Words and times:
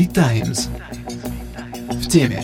V-Times. 0.00 0.68
В 1.90 2.08
теме. 2.08 2.42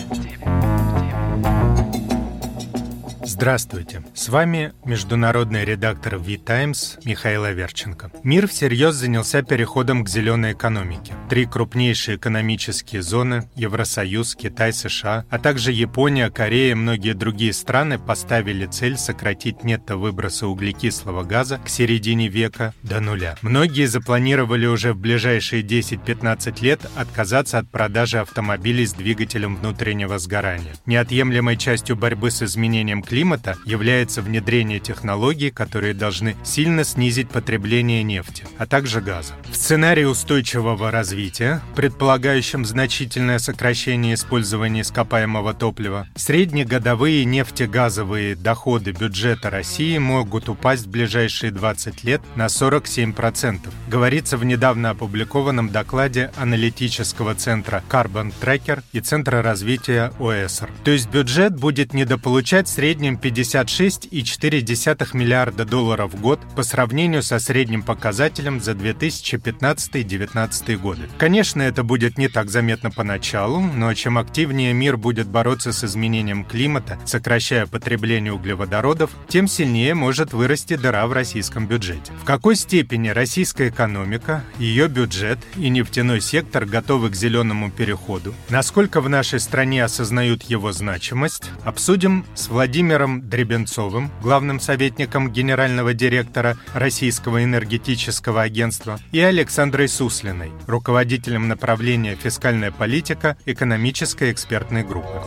Здравствуйте! 3.39 4.03
С 4.15 4.29
вами 4.29 4.73
международный 4.83 5.63
редактор 5.63 6.17
V-Times 6.17 6.97
Михаил 7.05 7.43
Аверченко. 7.43 8.09
Мир 8.23 8.47
всерьез 8.47 8.95
занялся 8.95 9.43
переходом 9.43 10.03
к 10.03 10.09
зеленой 10.09 10.53
экономике. 10.53 11.13
Три 11.29 11.45
крупнейшие 11.45 12.17
экономические 12.17 13.03
зоны– 13.03 13.47
Евросоюз, 13.55 14.33
Китай, 14.33 14.73
США, 14.73 15.23
а 15.29 15.37
также 15.37 15.71
Япония, 15.71 16.31
Корея 16.31 16.71
и 16.71 16.73
многие 16.73 17.13
другие 17.13 17.53
страны 17.53 17.99
поставили 17.99 18.65
цель 18.65 18.97
сократить 18.97 19.63
нетто-выбросы 19.63 20.47
углекислого 20.47 21.23
газа 21.23 21.59
к 21.63 21.69
середине 21.69 22.29
века 22.29 22.73
до 22.81 22.99
нуля. 23.01 23.35
Многие 23.43 23.85
запланировали 23.85 24.65
уже 24.65 24.93
в 24.93 24.97
ближайшие 24.97 25.61
10-15 25.61 26.63
лет 26.63 26.81
отказаться 26.95 27.59
от 27.59 27.69
продажи 27.69 28.17
автомобилей 28.17 28.87
с 28.87 28.93
двигателем 28.93 29.57
внутреннего 29.57 30.17
сгорания. 30.17 30.73
Неотъемлемой 30.87 31.55
частью 31.55 31.95
борьбы 31.95 32.31
с 32.31 32.41
изменением 32.41 33.03
климата 33.03 33.26
климата 33.27 33.57
является 33.65 34.21
внедрение 34.21 34.79
технологий, 34.79 35.51
которые 35.51 35.93
должны 35.93 36.37
сильно 36.45 36.85
снизить 36.85 37.27
потребление 37.27 38.01
нефти, 38.01 38.45
а 38.57 38.65
также 38.65 39.01
газа. 39.01 39.33
В 39.51 39.55
сценарии 39.57 40.05
устойчивого 40.05 40.91
развития, 40.91 41.61
предполагающем 41.75 42.65
значительное 42.65 43.39
сокращение 43.39 44.13
использования 44.13 44.81
ископаемого 44.81 45.53
топлива, 45.53 46.07
среднегодовые 46.15 47.25
нефтегазовые 47.25 48.37
доходы 48.37 48.91
бюджета 48.91 49.49
России 49.49 49.97
могут 49.97 50.47
упасть 50.47 50.85
в 50.85 50.89
ближайшие 50.89 51.51
20 51.51 52.05
лет 52.05 52.21
на 52.37 52.45
47%, 52.45 53.59
говорится 53.89 54.37
в 54.37 54.45
недавно 54.45 54.91
опубликованном 54.91 55.67
докладе 55.67 56.31
аналитического 56.37 57.35
центра 57.35 57.83
Carbon 57.89 58.33
Tracker 58.41 58.83
и 58.93 59.01
Центра 59.01 59.41
развития 59.41 60.13
ОЭСР. 60.17 60.69
То 60.85 60.91
есть 60.91 61.09
бюджет 61.09 61.53
будет 61.57 61.93
недополучать 61.93 62.69
среднем 62.69 63.16
56,4 63.21 65.17
миллиарда 65.17 65.65
долларов 65.65 66.13
в 66.13 66.21
год 66.21 66.39
по 66.55 66.63
сравнению 66.63 67.23
со 67.23 67.39
средним 67.39 67.83
показателем 67.83 68.61
за 68.61 68.71
2015-2019 68.71 70.77
годы. 70.77 71.09
Конечно, 71.17 71.61
это 71.61 71.83
будет 71.83 72.17
не 72.17 72.27
так 72.27 72.49
заметно 72.49 72.91
поначалу, 72.91 73.59
но 73.59 73.93
чем 73.93 74.17
активнее 74.17 74.73
мир 74.73 74.97
будет 74.97 75.27
бороться 75.27 75.73
с 75.73 75.83
изменением 75.83 76.45
климата, 76.45 76.99
сокращая 77.05 77.65
потребление 77.65 78.33
углеводородов, 78.33 79.11
тем 79.27 79.47
сильнее 79.47 79.93
может 79.93 80.33
вырасти 80.33 80.75
дыра 80.75 81.05
в 81.07 81.13
российском 81.13 81.67
бюджете. 81.67 82.11
В 82.21 82.25
какой 82.25 82.55
степени 82.55 83.09
российская 83.09 83.69
экономика, 83.69 84.43
ее 84.59 84.87
бюджет 84.87 85.39
и 85.55 85.69
нефтяной 85.69 86.21
сектор 86.21 86.65
готовы 86.65 87.09
к 87.09 87.15
зеленому 87.15 87.71
переходу, 87.71 88.33
насколько 88.49 89.01
в 89.01 89.09
нашей 89.09 89.39
стране 89.39 89.83
осознают 89.83 90.43
его 90.43 90.71
значимость, 90.71 91.51
обсудим 91.63 92.25
с 92.35 92.49
Владимиром 92.49 93.06
Владимиром 93.07 93.29
Дребенцовым, 93.29 94.11
главным 94.21 94.59
советником 94.59 95.31
генерального 95.31 95.93
директора 95.93 96.57
Российского 96.73 97.43
энергетического 97.43 98.41
агентства, 98.41 98.99
и 99.11 99.19
Александрой 99.19 99.87
Суслиной, 99.87 100.51
руководителем 100.67 101.47
направления 101.47 102.15
«Фискальная 102.15 102.71
политика» 102.71 103.37
экономической 103.45 104.31
экспертной 104.31 104.83
группы. 104.83 105.21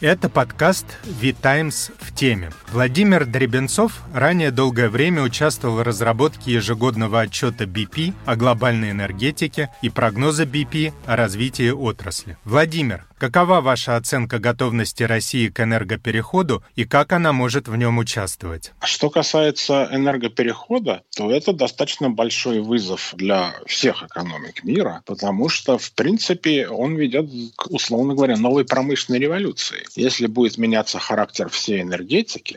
Это 0.00 0.28
подкаст 0.28 0.84
V-Times 1.04 1.90
в 1.98 2.14
теме. 2.16 2.50
Владимир 2.72 3.26
Дребенцов 3.26 4.02
ранее 4.12 4.50
долгое 4.50 4.88
время 4.88 5.22
участвовал 5.22 5.76
в 5.76 5.82
разработке 5.82 6.52
ежегодного 6.52 7.20
отчета 7.20 7.64
BP 7.64 8.14
о 8.24 8.36
глобальной 8.36 8.90
энергетике 8.90 9.70
и 9.82 9.90
прогноза 9.90 10.44
BP 10.44 10.92
о 11.04 11.14
развитии 11.14 11.70
отрасли. 11.70 12.38
Владимир, 12.44 13.06
Какова 13.18 13.62
ваша 13.62 13.96
оценка 13.96 14.38
готовности 14.38 15.02
России 15.02 15.48
к 15.48 15.60
энергопереходу 15.60 16.62
и 16.74 16.84
как 16.84 17.12
она 17.12 17.32
может 17.32 17.66
в 17.66 17.74
нем 17.74 17.96
участвовать? 17.96 18.72
Что 18.84 19.08
касается 19.08 19.88
энергоперехода, 19.90 21.02
то 21.16 21.30
это 21.30 21.54
достаточно 21.54 22.10
большой 22.10 22.60
вызов 22.60 23.14
для 23.16 23.54
всех 23.64 24.02
экономик 24.02 24.64
мира, 24.64 25.02
потому 25.06 25.48
что, 25.48 25.78
в 25.78 25.92
принципе, 25.92 26.68
он 26.68 26.96
ведет 26.96 27.30
к, 27.56 27.70
условно 27.70 28.14
говоря, 28.14 28.36
новой 28.36 28.66
промышленной 28.66 29.18
революции. 29.18 29.86
Если 29.94 30.26
будет 30.26 30.58
меняться 30.58 30.98
характер 30.98 31.48
всей 31.48 31.80
энергетики, 31.80 32.05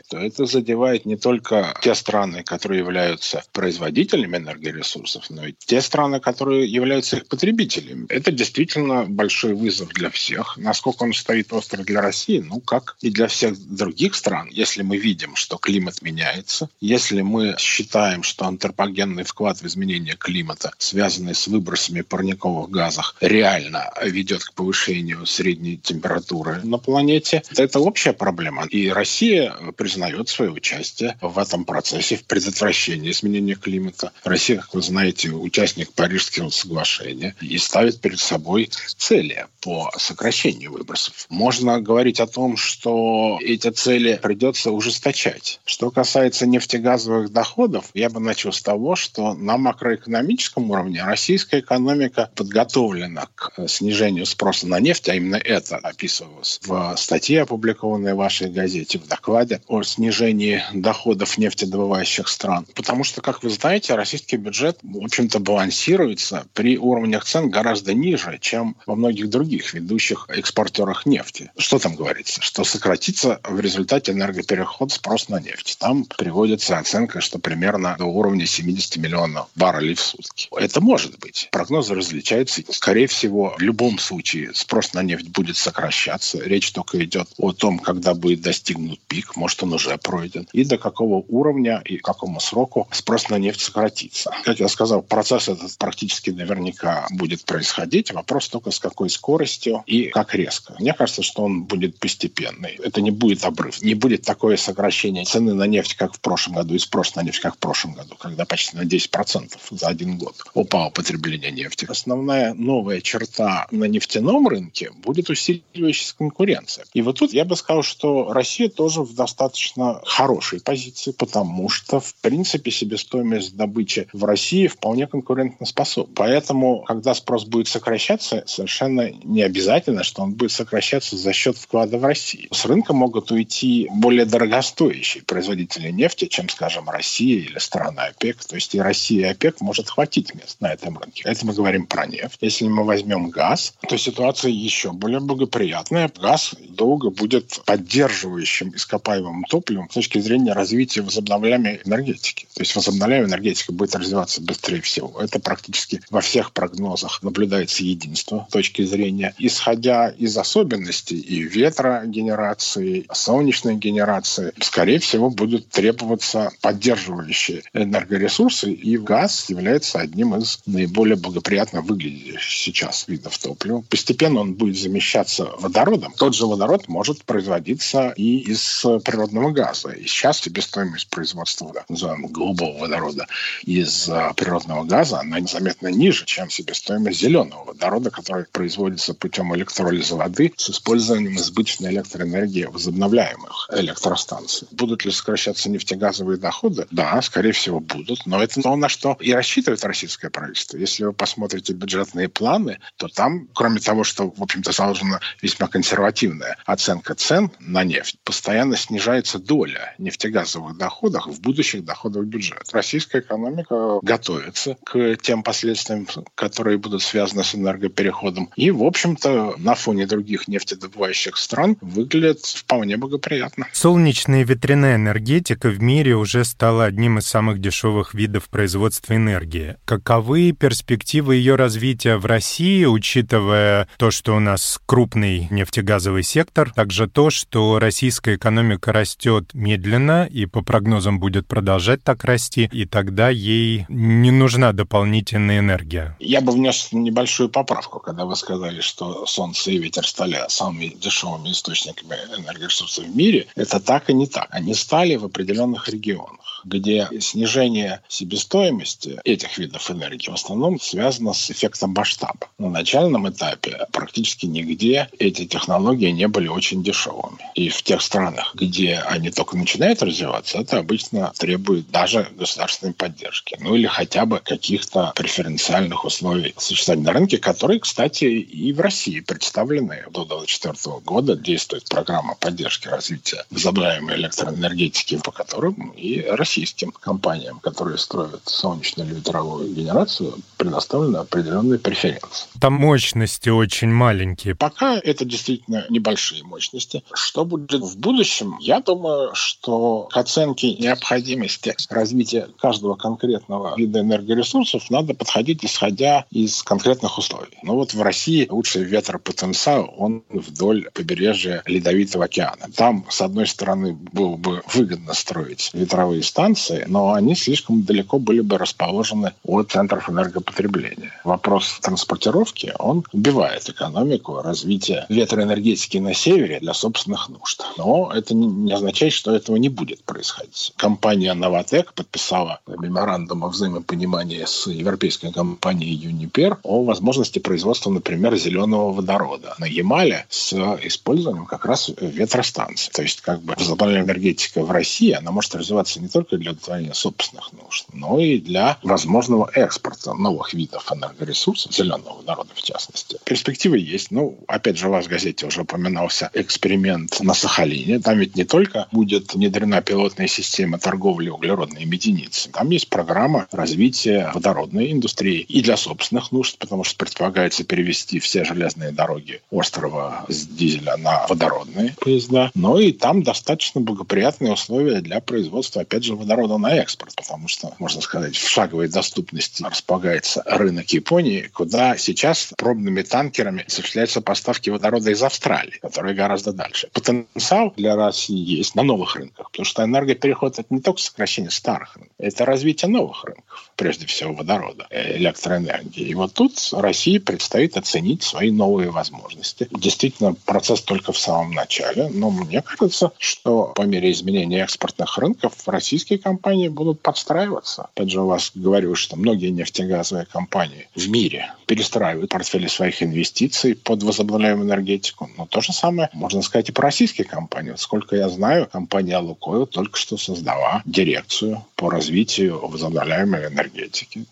то 0.08 0.18
это 0.18 0.46
задевает 0.46 1.06
не 1.06 1.16
только 1.16 1.74
те 1.82 1.94
страны, 1.94 2.42
которые 2.42 2.80
являются 2.80 3.42
производителями 3.52 4.36
энергоресурсов, 4.36 5.30
но 5.30 5.46
и 5.46 5.54
те 5.58 5.80
страны, 5.80 6.20
которые 6.20 6.66
являются 6.66 7.16
их 7.16 7.26
потребителями. 7.26 8.06
Это 8.08 8.32
действительно 8.32 9.04
большой 9.04 9.54
вызов 9.54 9.88
для 9.88 10.10
всех 10.10 10.56
Насколько 10.56 11.04
он 11.04 11.12
стоит 11.12 11.52
остро 11.52 11.82
для 11.82 12.00
России? 12.00 12.38
Ну, 12.38 12.60
как 12.60 12.96
и 13.00 13.10
для 13.10 13.26
всех 13.26 13.58
других 13.58 14.14
стран. 14.14 14.48
Если 14.52 14.82
мы 14.82 14.98
видим, 14.98 15.34
что 15.36 15.56
климат 15.56 16.02
меняется, 16.02 16.68
если 16.80 17.22
мы 17.22 17.56
считаем, 17.58 18.22
что 18.22 18.46
антропогенный 18.46 19.24
вклад 19.24 19.60
в 19.60 19.66
изменение 19.66 20.16
климата, 20.16 20.72
связанный 20.78 21.34
с 21.34 21.46
выбросами 21.46 22.02
парниковых 22.02 22.70
газов, 22.70 23.14
реально 23.20 23.90
ведет 24.02 24.44
к 24.44 24.52
повышению 24.52 25.26
средней 25.26 25.76
температуры 25.76 26.60
на 26.62 26.78
планете, 26.78 27.42
это 27.56 27.80
общая 27.80 28.12
проблема. 28.12 28.66
И 28.66 28.88
Россия 28.90 29.39
признает 29.76 30.28
свое 30.28 30.50
участие 30.50 31.16
в 31.20 31.38
этом 31.38 31.64
процессе, 31.64 32.16
в 32.16 32.24
предотвращении 32.24 33.10
изменения 33.10 33.54
климата. 33.54 34.12
Россия, 34.24 34.58
как 34.58 34.74
вы 34.74 34.82
знаете, 34.82 35.30
участник 35.30 35.92
Парижского 35.92 36.50
соглашения 36.50 37.34
и 37.40 37.58
ставит 37.58 38.00
перед 38.00 38.20
собой 38.20 38.70
цели 38.96 39.46
по 39.60 39.90
сокращению 39.96 40.72
выбросов. 40.72 41.26
Можно 41.28 41.80
говорить 41.80 42.20
о 42.20 42.26
том, 42.26 42.56
что 42.56 43.38
эти 43.40 43.70
цели 43.70 44.18
придется 44.22 44.70
ужесточать. 44.70 45.60
Что 45.64 45.90
касается 45.90 46.46
нефтегазовых 46.46 47.32
доходов, 47.32 47.90
я 47.94 48.10
бы 48.10 48.20
начал 48.20 48.52
с 48.52 48.62
того, 48.62 48.96
что 48.96 49.34
на 49.34 49.56
макроэкономическом 49.56 50.70
уровне 50.70 51.02
российская 51.02 51.60
экономика 51.60 52.30
подготовлена 52.34 53.28
к 53.34 53.68
снижению 53.68 54.26
спроса 54.26 54.66
на 54.66 54.80
нефть, 54.80 55.08
а 55.08 55.14
именно 55.14 55.36
это 55.36 55.76
описывалось 55.76 56.60
в 56.64 56.94
статье, 56.96 57.42
опубликованной 57.42 58.14
в 58.14 58.18
вашей 58.18 58.50
газете, 58.50 58.98
в 58.98 59.06
докладе 59.06 59.29
о 59.66 59.82
снижении 59.82 60.62
доходов 60.72 61.38
нефтедобывающих 61.38 62.28
стран. 62.28 62.66
Потому 62.74 63.04
что, 63.04 63.20
как 63.20 63.42
вы 63.42 63.50
знаете, 63.50 63.94
российский 63.94 64.36
бюджет, 64.36 64.78
в 64.82 65.04
общем-то, 65.04 65.38
балансируется 65.38 66.46
при 66.54 66.78
уровнях 66.78 67.24
цен 67.24 67.50
гораздо 67.50 67.94
ниже, 67.94 68.38
чем 68.40 68.76
во 68.86 68.96
многих 68.96 69.28
других 69.30 69.72
ведущих 69.74 70.26
экспортерах 70.28 71.06
нефти. 71.06 71.50
Что 71.56 71.78
там 71.78 71.94
говорится? 71.94 72.40
Что 72.42 72.64
сократится 72.64 73.40
в 73.44 73.60
результате 73.60 74.12
энергопереход 74.12 74.92
спрос 74.92 75.28
на 75.28 75.40
нефть. 75.40 75.76
Там 75.78 76.04
приводится 76.04 76.78
оценка, 76.78 77.20
что 77.20 77.38
примерно 77.38 77.96
до 77.98 78.06
уровня 78.06 78.46
70 78.46 78.96
миллионов 78.96 79.48
баррелей 79.54 79.94
в 79.94 80.00
сутки. 80.00 80.48
Это 80.56 80.80
может 80.80 81.18
быть. 81.18 81.48
Прогнозы 81.52 81.94
различаются. 81.94 82.62
Скорее 82.70 83.06
всего, 83.06 83.54
в 83.58 83.60
любом 83.60 83.98
случае 83.98 84.52
спрос 84.54 84.92
на 84.94 85.02
нефть 85.02 85.28
будет 85.28 85.56
сокращаться. 85.56 86.38
Речь 86.38 86.72
только 86.72 87.02
идет 87.04 87.28
о 87.38 87.52
том, 87.52 87.78
когда 87.78 88.14
будет 88.14 88.40
достигнут 88.40 89.00
пик, 89.06 89.19
может 89.36 89.62
он 89.62 89.72
уже 89.72 89.96
пройден, 89.98 90.48
и 90.52 90.64
до 90.64 90.78
какого 90.78 91.24
уровня 91.28 91.82
и 91.84 91.96
какому 91.96 92.40
сроку 92.40 92.88
спрос 92.92 93.28
на 93.28 93.38
нефть 93.38 93.60
сократится. 93.60 94.30
Как 94.44 94.60
я 94.60 94.68
сказал, 94.68 95.02
процесс 95.02 95.48
этот 95.48 95.76
практически 95.78 96.30
наверняка 96.30 97.06
будет 97.10 97.44
происходить. 97.44 98.12
Вопрос 98.12 98.48
только 98.48 98.70
с 98.70 98.78
какой 98.78 99.10
скоростью 99.10 99.82
и 99.86 100.06
как 100.06 100.34
резко. 100.34 100.74
Мне 100.78 100.92
кажется, 100.92 101.22
что 101.22 101.44
он 101.44 101.64
будет 101.64 101.98
постепенный. 101.98 102.78
Это 102.82 103.00
не 103.00 103.10
будет 103.10 103.44
обрыв. 103.44 103.82
Не 103.82 103.94
будет 103.94 104.22
такое 104.22 104.56
сокращение 104.56 105.24
цены 105.24 105.54
на 105.54 105.64
нефть, 105.64 105.94
как 105.94 106.14
в 106.14 106.20
прошлом 106.20 106.56
году, 106.56 106.74
и 106.74 106.78
спрос 106.78 107.14
на 107.14 107.22
нефть, 107.22 107.40
как 107.40 107.56
в 107.56 107.58
прошлом 107.58 107.94
году, 107.94 108.16
когда 108.18 108.44
почти 108.44 108.76
на 108.76 108.82
10% 108.82 109.58
за 109.70 109.88
один 109.88 110.18
год 110.18 110.34
упало 110.54 110.90
потребление 110.90 111.50
нефти. 111.50 111.86
Основная 111.88 112.54
новая 112.54 113.00
черта 113.00 113.66
на 113.70 113.84
нефтяном 113.84 114.48
рынке 114.48 114.90
будет 115.02 115.30
усиливающаяся 115.30 116.16
конкуренция. 116.16 116.84
И 116.94 117.02
вот 117.02 117.18
тут 117.18 117.32
я 117.32 117.44
бы 117.44 117.56
сказал, 117.56 117.82
что 117.82 118.32
Россия 118.32 118.68
тоже 118.68 119.02
в 119.10 119.14
достаточно 119.14 120.00
хорошей 120.04 120.60
позиции, 120.60 121.12
потому 121.12 121.68
что, 121.68 122.00
в 122.00 122.14
принципе, 122.16 122.70
себестоимость 122.70 123.56
добычи 123.56 124.08
в 124.12 124.24
России 124.24 124.66
вполне 124.66 125.06
конкурентоспособна. 125.06 126.14
Поэтому, 126.14 126.82
когда 126.82 127.14
спрос 127.14 127.44
будет 127.44 127.68
сокращаться, 127.68 128.44
совершенно 128.46 129.10
не 129.10 129.42
обязательно, 129.42 130.04
что 130.04 130.22
он 130.22 130.34
будет 130.34 130.52
сокращаться 130.52 131.16
за 131.16 131.32
счет 131.32 131.56
вклада 131.56 131.98
в 131.98 132.04
Россию. 132.04 132.48
С 132.52 132.64
рынка 132.64 132.92
могут 132.92 133.30
уйти 133.30 133.88
более 133.92 134.24
дорогостоящие 134.24 135.24
производители 135.24 135.90
нефти, 135.90 136.26
чем, 136.26 136.48
скажем, 136.48 136.88
Россия 136.88 137.40
или 137.40 137.58
страны 137.58 138.00
ОПЕК. 138.00 138.44
То 138.44 138.54
есть 138.54 138.74
и 138.74 138.80
Россия 138.80 139.28
и 139.28 139.30
ОПЕК 139.32 139.60
может 139.60 139.88
хватить 139.88 140.34
мест 140.34 140.60
на 140.60 140.72
этом 140.72 140.98
рынке. 140.98 141.22
Это 141.24 141.44
мы 141.44 141.52
говорим 141.52 141.86
про 141.86 142.06
нефть. 142.06 142.38
Если 142.40 142.66
мы 142.68 142.84
возьмем 142.84 143.30
газ, 143.30 143.74
то 143.88 143.96
ситуация 143.96 144.50
еще 144.50 144.92
более 144.92 145.20
благоприятная. 145.20 146.10
Газ 146.20 146.54
долго 146.68 147.10
будет 147.10 147.60
поддерживающим 147.66 148.74
ископаемым 148.74 148.99
топливом 149.00 149.88
с 149.90 149.94
точки 149.94 150.18
зрения 150.18 150.52
развития 150.52 151.02
возобновляемой 151.02 151.80
энергетики. 151.84 152.46
То 152.54 152.60
есть 152.60 152.74
возобновляемая 152.76 153.28
энергетика 153.28 153.72
будет 153.72 153.94
развиваться 153.94 154.40
быстрее 154.40 154.80
всего. 154.80 155.20
Это 155.20 155.40
практически 155.40 156.00
во 156.10 156.20
всех 156.20 156.52
прогнозах 156.52 157.22
наблюдается 157.22 157.82
единство 157.82 158.46
точки 158.50 158.82
зрения. 158.82 159.34
Исходя 159.38 160.08
из 160.08 160.36
особенностей 160.36 161.18
и 161.18 161.42
ветрогенерации, 161.42 163.06
солнечной 163.12 163.76
генерации, 163.76 164.52
скорее 164.60 164.98
всего, 164.98 165.30
будут 165.30 165.68
требоваться 165.68 166.50
поддерживающие 166.60 167.62
энергоресурсы, 167.72 168.72
и 168.72 168.96
газ 168.96 169.48
является 169.48 169.98
одним 169.98 170.34
из 170.36 170.60
наиболее 170.66 171.16
благоприятно 171.16 171.80
выглядящих 171.80 172.40
сейчас 172.40 173.08
видов 173.08 173.38
топлива. 173.38 173.82
Постепенно 173.88 174.40
он 174.40 174.54
будет 174.54 174.78
замещаться 174.78 175.50
водородом. 175.58 176.12
Тот 176.16 176.34
же 176.34 176.46
водород 176.46 176.88
может 176.88 177.24
производиться 177.24 178.12
и 178.16 178.38
из 178.38 178.84
природного 178.98 179.50
газа. 179.50 179.90
И 179.90 180.06
сейчас 180.06 180.40
себестоимость 180.40 181.08
производства, 181.08 181.72
называемого 181.88 182.30
голубого 182.30 182.78
водорода, 182.78 183.26
из 183.64 184.08
а, 184.08 184.32
природного 184.34 184.84
газа, 184.84 185.20
она 185.20 185.40
заметно 185.46 185.88
ниже, 185.88 186.24
чем 186.24 186.50
себестоимость 186.50 187.20
зеленого 187.20 187.64
водорода, 187.64 188.10
который 188.10 188.44
производится 188.46 189.14
путем 189.14 189.54
электролиза 189.54 190.16
воды 190.16 190.52
с 190.56 190.70
использованием 190.70 191.36
избыточной 191.36 191.90
электроэнергии 191.92 192.64
возобновляемых 192.64 193.68
электростанций. 193.72 194.68
Будут 194.70 195.04
ли 195.04 195.10
сокращаться 195.10 195.70
нефтегазовые 195.70 196.38
доходы? 196.38 196.86
Да, 196.90 197.20
скорее 197.22 197.52
всего, 197.52 197.80
будут. 197.80 198.26
Но 198.26 198.42
это 198.42 198.60
то, 198.60 198.74
на 198.76 198.88
что 198.88 199.16
и 199.20 199.32
рассчитывает 199.32 199.84
российское 199.84 200.30
правительство. 200.30 200.76
Если 200.76 201.04
вы 201.04 201.12
посмотрите 201.12 201.72
бюджетные 201.72 202.28
планы, 202.28 202.78
то 202.96 203.08
там, 203.08 203.48
кроме 203.54 203.80
того, 203.80 204.04
что, 204.04 204.30
в 204.30 204.42
общем-то, 204.42 204.72
заложена 204.72 205.20
весьма 205.42 205.68
консервативная 205.68 206.56
оценка 206.64 207.14
цен 207.14 207.50
на 207.60 207.84
нефть, 207.84 208.16
постоянно 208.24 208.69
снижается 208.76 209.38
доля 209.38 209.94
нефтегазовых 209.98 210.76
доходов 210.76 211.26
в 211.26 211.40
будущих 211.40 211.84
доходах 211.84 212.24
бюджета. 212.24 212.62
Российская 212.72 213.20
экономика 213.20 213.98
готовится 214.02 214.76
к 214.84 215.16
тем 215.16 215.42
последствиям, 215.42 216.06
которые 216.34 216.78
будут 216.78 217.02
связаны 217.02 217.44
с 217.44 217.54
энергопереходом. 217.54 218.50
И, 218.56 218.70
в 218.70 218.82
общем-то, 218.82 219.54
на 219.58 219.74
фоне 219.74 220.06
других 220.06 220.48
нефтедобывающих 220.48 221.36
стран 221.36 221.76
выглядит 221.80 222.40
вполне 222.40 222.96
благоприятно. 222.96 223.66
Солнечная 223.72 224.42
и 224.42 224.44
ветряная 224.44 224.96
энергетика 224.96 225.68
в 225.68 225.80
мире 225.82 226.14
уже 226.16 226.44
стала 226.44 226.84
одним 226.84 227.18
из 227.18 227.26
самых 227.26 227.60
дешевых 227.60 228.14
видов 228.14 228.48
производства 228.48 229.14
энергии. 229.14 229.76
Каковы 229.84 230.52
перспективы 230.52 231.36
ее 231.36 231.56
развития 231.56 232.16
в 232.16 232.26
России, 232.26 232.84
учитывая 232.84 233.88
то, 233.96 234.10
что 234.10 234.36
у 234.36 234.40
нас 234.40 234.80
крупный 234.86 235.48
нефтегазовый 235.50 236.22
сектор, 236.22 236.72
также 236.72 237.08
то, 237.08 237.30
что 237.30 237.78
российская 237.78 238.36
экономика 238.36 238.59
растет 238.92 239.50
медленно 239.54 240.26
и 240.26 240.46
по 240.46 240.62
прогнозам 240.62 241.18
будет 241.20 241.46
продолжать 241.46 242.02
так 242.02 242.24
расти, 242.24 242.68
и 242.72 242.84
тогда 242.86 243.28
ей 243.30 243.86
не 243.88 244.30
нужна 244.30 244.72
дополнительная 244.72 245.58
энергия. 245.58 246.16
Я 246.20 246.40
бы 246.40 246.52
внес 246.52 246.88
небольшую 246.92 247.48
поправку, 247.48 248.00
когда 248.00 248.24
вы 248.24 248.36
сказали, 248.36 248.80
что 248.80 249.26
солнце 249.26 249.72
и 249.72 249.78
ветер 249.78 250.06
стали 250.06 250.38
самыми 250.48 250.88
дешевыми 250.88 251.50
источниками 251.52 252.14
энергоресурсов 252.36 253.04
в 253.04 253.16
мире. 253.16 253.46
Это 253.56 253.80
так 253.80 254.10
и 254.10 254.14
не 254.14 254.26
так. 254.26 254.48
Они 254.50 254.74
стали 254.74 255.16
в 255.16 255.24
определенных 255.24 255.88
регионах, 255.88 256.59
где 256.64 257.08
снижение 257.20 258.02
себестоимости 258.08 259.20
этих 259.24 259.58
видов 259.58 259.90
энергии 259.90 260.30
в 260.30 260.34
основном 260.34 260.80
связано 260.80 261.32
с 261.32 261.50
эффектом 261.50 261.90
масштаба. 261.90 262.48
На 262.58 262.70
начальном 262.70 263.28
этапе 263.28 263.86
практически 263.92 264.46
нигде 264.46 265.08
эти 265.18 265.46
технологии 265.46 266.10
не 266.10 266.28
были 266.28 266.48
очень 266.48 266.82
дешевыми. 266.82 267.38
И 267.54 267.68
в 267.68 267.82
тех 267.82 268.02
странах, 268.02 268.54
где 268.54 268.96
они 269.06 269.30
только 269.30 269.56
начинают 269.56 270.02
развиваться, 270.02 270.58
это 270.58 270.78
обычно 270.78 271.32
требует 271.38 271.90
даже 271.90 272.28
государственной 272.36 272.92
поддержки. 272.92 273.56
Ну 273.60 273.74
или 273.74 273.86
хотя 273.86 274.26
бы 274.26 274.38
каких-то 274.38 275.12
преференциальных 275.14 276.04
условий 276.04 276.54
существования 276.56 277.04
на 277.04 277.12
рынке, 277.12 277.38
которые, 277.38 277.80
кстати, 277.80 278.24
и 278.24 278.72
в 278.72 278.80
России 278.80 279.20
представлены. 279.20 280.04
До 280.10 280.24
2024 280.24 281.00
года 281.04 281.36
действует 281.36 281.88
программа 281.88 282.34
поддержки 282.34 282.88
развития 282.88 283.44
возобновляемой 283.50 284.16
электроэнергетики, 284.16 285.18
по 285.18 285.30
которым 285.30 285.90
и 285.96 286.20
российским 286.50 286.90
компаниям, 286.90 287.60
которые 287.60 287.96
строят 287.96 288.40
солнечную 288.44 289.08
или 289.08 289.16
ветровую 289.16 289.72
генерацию, 289.72 290.34
предоставлены 290.56 291.18
определенные 291.18 291.78
преференции. 291.78 292.48
Там 292.60 292.72
мощности 292.74 293.48
очень 293.50 293.90
маленькие. 293.90 294.56
Пока 294.56 294.98
это 294.98 295.24
действительно 295.24 295.86
небольшие 295.88 296.42
мощности. 296.42 297.04
Что 297.12 297.44
будет 297.44 297.80
в 297.80 297.98
будущем? 297.98 298.56
Я 298.60 298.80
думаю, 298.80 299.30
что 299.34 300.08
к 300.10 300.16
оценке 300.16 300.74
необходимости 300.74 301.74
развития 301.88 302.48
каждого 302.58 302.96
конкретного 302.96 303.74
вида 303.76 304.00
энергоресурсов 304.00 304.90
надо 304.90 305.14
подходить 305.14 305.64
исходя 305.64 306.24
из 306.30 306.64
конкретных 306.64 307.16
условий. 307.18 307.58
Ну 307.62 307.76
вот 307.76 307.94
в 307.94 308.02
России 308.02 308.48
лучший 308.50 308.82
ветропотенциал, 308.82 309.94
он 309.96 310.24
вдоль 310.28 310.88
побережья 310.92 311.62
Ледовитого 311.66 312.24
океана. 312.24 312.66
Там, 312.74 313.06
с 313.08 313.20
одной 313.20 313.46
стороны, 313.46 313.92
было 313.92 314.34
бы 314.36 314.62
выгодно 314.74 315.14
строить 315.14 315.70
ветровые 315.74 316.22
станции, 316.24 316.39
но 316.86 317.12
они 317.12 317.34
слишком 317.34 317.82
далеко 317.82 318.18
были 318.18 318.40
бы 318.40 318.56
расположены 318.58 319.32
от 319.44 319.70
центров 319.70 320.08
энергопотребления. 320.08 321.12
Вопрос 321.24 321.78
транспортировки, 321.80 322.72
он 322.78 323.04
убивает 323.12 323.68
экономику 323.68 324.40
развития 324.42 325.06
ветроэнергетики 325.08 325.98
на 325.98 326.14
севере 326.14 326.60
для 326.60 326.74
собственных 326.74 327.28
нужд. 327.28 327.62
Но 327.76 328.10
это 328.14 328.34
не 328.34 328.72
означает, 328.72 329.12
что 329.12 329.34
этого 329.34 329.56
не 329.56 329.68
будет 329.68 330.02
происходить. 330.04 330.72
Компания 330.76 331.34
«Новотек» 331.34 331.92
подписала 331.94 332.60
меморандум 332.66 333.44
о 333.44 333.48
взаимопонимании 333.48 334.44
с 334.44 334.66
европейской 334.66 335.32
компанией 335.32 335.94
«Юнипер» 335.94 336.58
о 336.62 336.82
возможности 336.84 337.38
производства, 337.38 337.90
например, 337.90 338.36
зеленого 338.36 338.92
водорода 338.92 339.54
на 339.58 339.66
Ямале 339.66 340.26
с 340.28 340.52
использованием 340.82 341.46
как 341.46 341.64
раз 341.64 341.90
ветростанций. 342.00 342.90
То 342.92 343.02
есть 343.02 343.20
как 343.20 343.42
бы 343.42 343.54
возобновляемая 343.58 344.06
энергетика 344.06 344.62
в 344.62 344.70
России, 344.70 345.12
она 345.12 345.30
может 345.30 345.54
развиваться 345.54 346.00
не 346.00 346.08
только 346.08 346.29
для 346.38 346.50
удовлетворения 346.50 346.94
собственных 346.94 347.52
нужд, 347.52 347.86
но 347.92 348.18
и 348.18 348.38
для 348.38 348.78
возможного 348.82 349.50
экспорта 349.54 350.14
новых 350.14 350.54
видов 350.54 350.90
энергоресурсов, 350.92 351.72
зеленого 351.72 352.16
водорода 352.16 352.50
в 352.54 352.62
частности. 352.62 353.18
Перспективы 353.24 353.78
есть. 353.78 354.10
Ну, 354.10 354.38
опять 354.48 354.76
же, 354.76 354.88
у 354.88 354.90
вас 354.90 355.06
в 355.06 355.08
газете 355.08 355.46
уже 355.46 355.62
упоминался 355.62 356.30
эксперимент 356.34 357.20
на 357.20 357.34
Сахалине. 357.34 358.00
Там 358.00 358.18
ведь 358.18 358.36
не 358.36 358.44
только 358.44 358.88
будет 358.92 359.34
внедрена 359.34 359.82
пилотная 359.82 360.26
система 360.26 360.78
торговли 360.78 361.28
углеродной 361.28 361.84
единицей. 362.00 362.50
Там 362.52 362.70
есть 362.70 362.88
программа 362.88 363.46
развития 363.52 364.30
водородной 364.34 364.92
индустрии 364.92 365.40
и 365.40 365.60
для 365.62 365.76
собственных 365.76 366.32
нужд, 366.32 366.58
потому 366.58 366.84
что 366.84 366.96
предполагается 366.96 367.64
перевести 367.64 368.18
все 368.18 368.44
железные 368.44 368.90
дороги 368.90 369.42
острова 369.50 370.24
с 370.28 370.46
дизеля 370.46 370.96
на 370.96 371.26
водородные 371.28 371.94
поезда. 372.00 372.50
Но 372.54 372.80
и 372.80 372.92
там 372.92 373.22
достаточно 373.22 373.80
благоприятные 373.80 374.52
условия 374.52 375.00
для 375.00 375.20
производства, 375.20 375.82
опять 375.82 376.04
же, 376.04 376.14
водорода 376.20 376.58
на 376.58 376.76
экспорт, 376.76 377.14
потому 377.16 377.48
что, 377.48 377.74
можно 377.78 378.00
сказать, 378.00 378.36
в 378.36 378.48
шаговой 378.48 378.88
доступности 378.88 379.62
располагается 379.62 380.42
рынок 380.46 380.88
Японии, 380.90 381.50
куда 381.52 381.96
сейчас 381.96 382.52
пробными 382.56 383.02
танкерами 383.02 383.64
осуществляются 383.66 384.20
поставки 384.20 384.70
водорода 384.70 385.10
из 385.10 385.22
Австралии, 385.22 385.78
которые 385.80 386.14
гораздо 386.14 386.52
дальше. 386.52 386.88
Потенциал 386.92 387.72
для 387.76 387.96
России 387.96 388.58
есть 388.58 388.74
на 388.74 388.82
новых 388.82 389.16
рынках, 389.16 389.50
потому 389.50 389.64
что 389.64 389.84
энергопереход– 389.84 390.58
это 390.58 390.68
не 390.70 390.80
только 390.80 391.00
сокращение 391.00 391.50
старых 391.50 391.96
рынков, 391.96 392.14
это 392.18 392.44
развитие 392.44 392.90
новых 392.90 393.24
рынков, 393.24 393.69
прежде 393.80 394.06
всего 394.06 394.34
водорода, 394.34 394.86
э, 394.90 395.16
электроэнергии. 395.16 396.08
И 396.08 396.14
вот 396.14 396.34
тут 396.34 396.52
России 396.72 397.16
предстоит 397.16 397.78
оценить 397.78 398.22
свои 398.22 398.50
новые 398.50 398.90
возможности. 398.90 399.68
Действительно, 399.70 400.34
процесс 400.44 400.82
только 400.82 401.12
в 401.12 401.18
самом 401.18 401.52
начале, 401.52 402.10
но 402.12 402.30
мне 402.30 402.60
кажется, 402.60 403.12
что 403.16 403.72
по 403.74 403.82
мере 403.82 404.12
изменения 404.12 404.60
экспортных 404.60 405.16
рынков 405.16 405.54
российские 405.64 406.18
компании 406.18 406.68
будут 406.68 407.00
подстраиваться. 407.00 407.88
Опять 407.94 408.10
же, 408.10 408.20
у 408.20 408.26
вас 408.26 408.52
говорю, 408.54 408.94
что 408.94 409.16
многие 409.16 409.48
нефтегазовые 409.48 410.26
компании 410.26 410.86
в 410.94 411.08
мире 411.08 411.54
перестраивают 411.64 412.30
портфели 412.30 412.66
своих 412.66 413.02
инвестиций 413.02 413.74
под 413.74 414.02
возобновляемую 414.02 414.66
энергетику. 414.66 415.30
Но 415.38 415.46
то 415.46 415.62
же 415.62 415.72
самое 415.72 416.10
можно 416.12 416.42
сказать 416.42 416.68
и 416.68 416.72
про 416.72 416.82
российские 416.82 417.26
компании. 417.26 417.70
Вот 417.70 417.80
сколько 417.80 418.14
я 418.14 418.28
знаю, 418.28 418.68
компания 418.70 419.16
«Лукойл» 419.16 419.66
только 419.66 419.96
что 419.96 420.18
создала 420.18 420.82
дирекцию 420.84 421.64
по 421.76 421.88
развитию 421.88 422.10
развитию 422.10 422.68
возобновляемой 422.68 423.46
энергетики. 423.46 423.69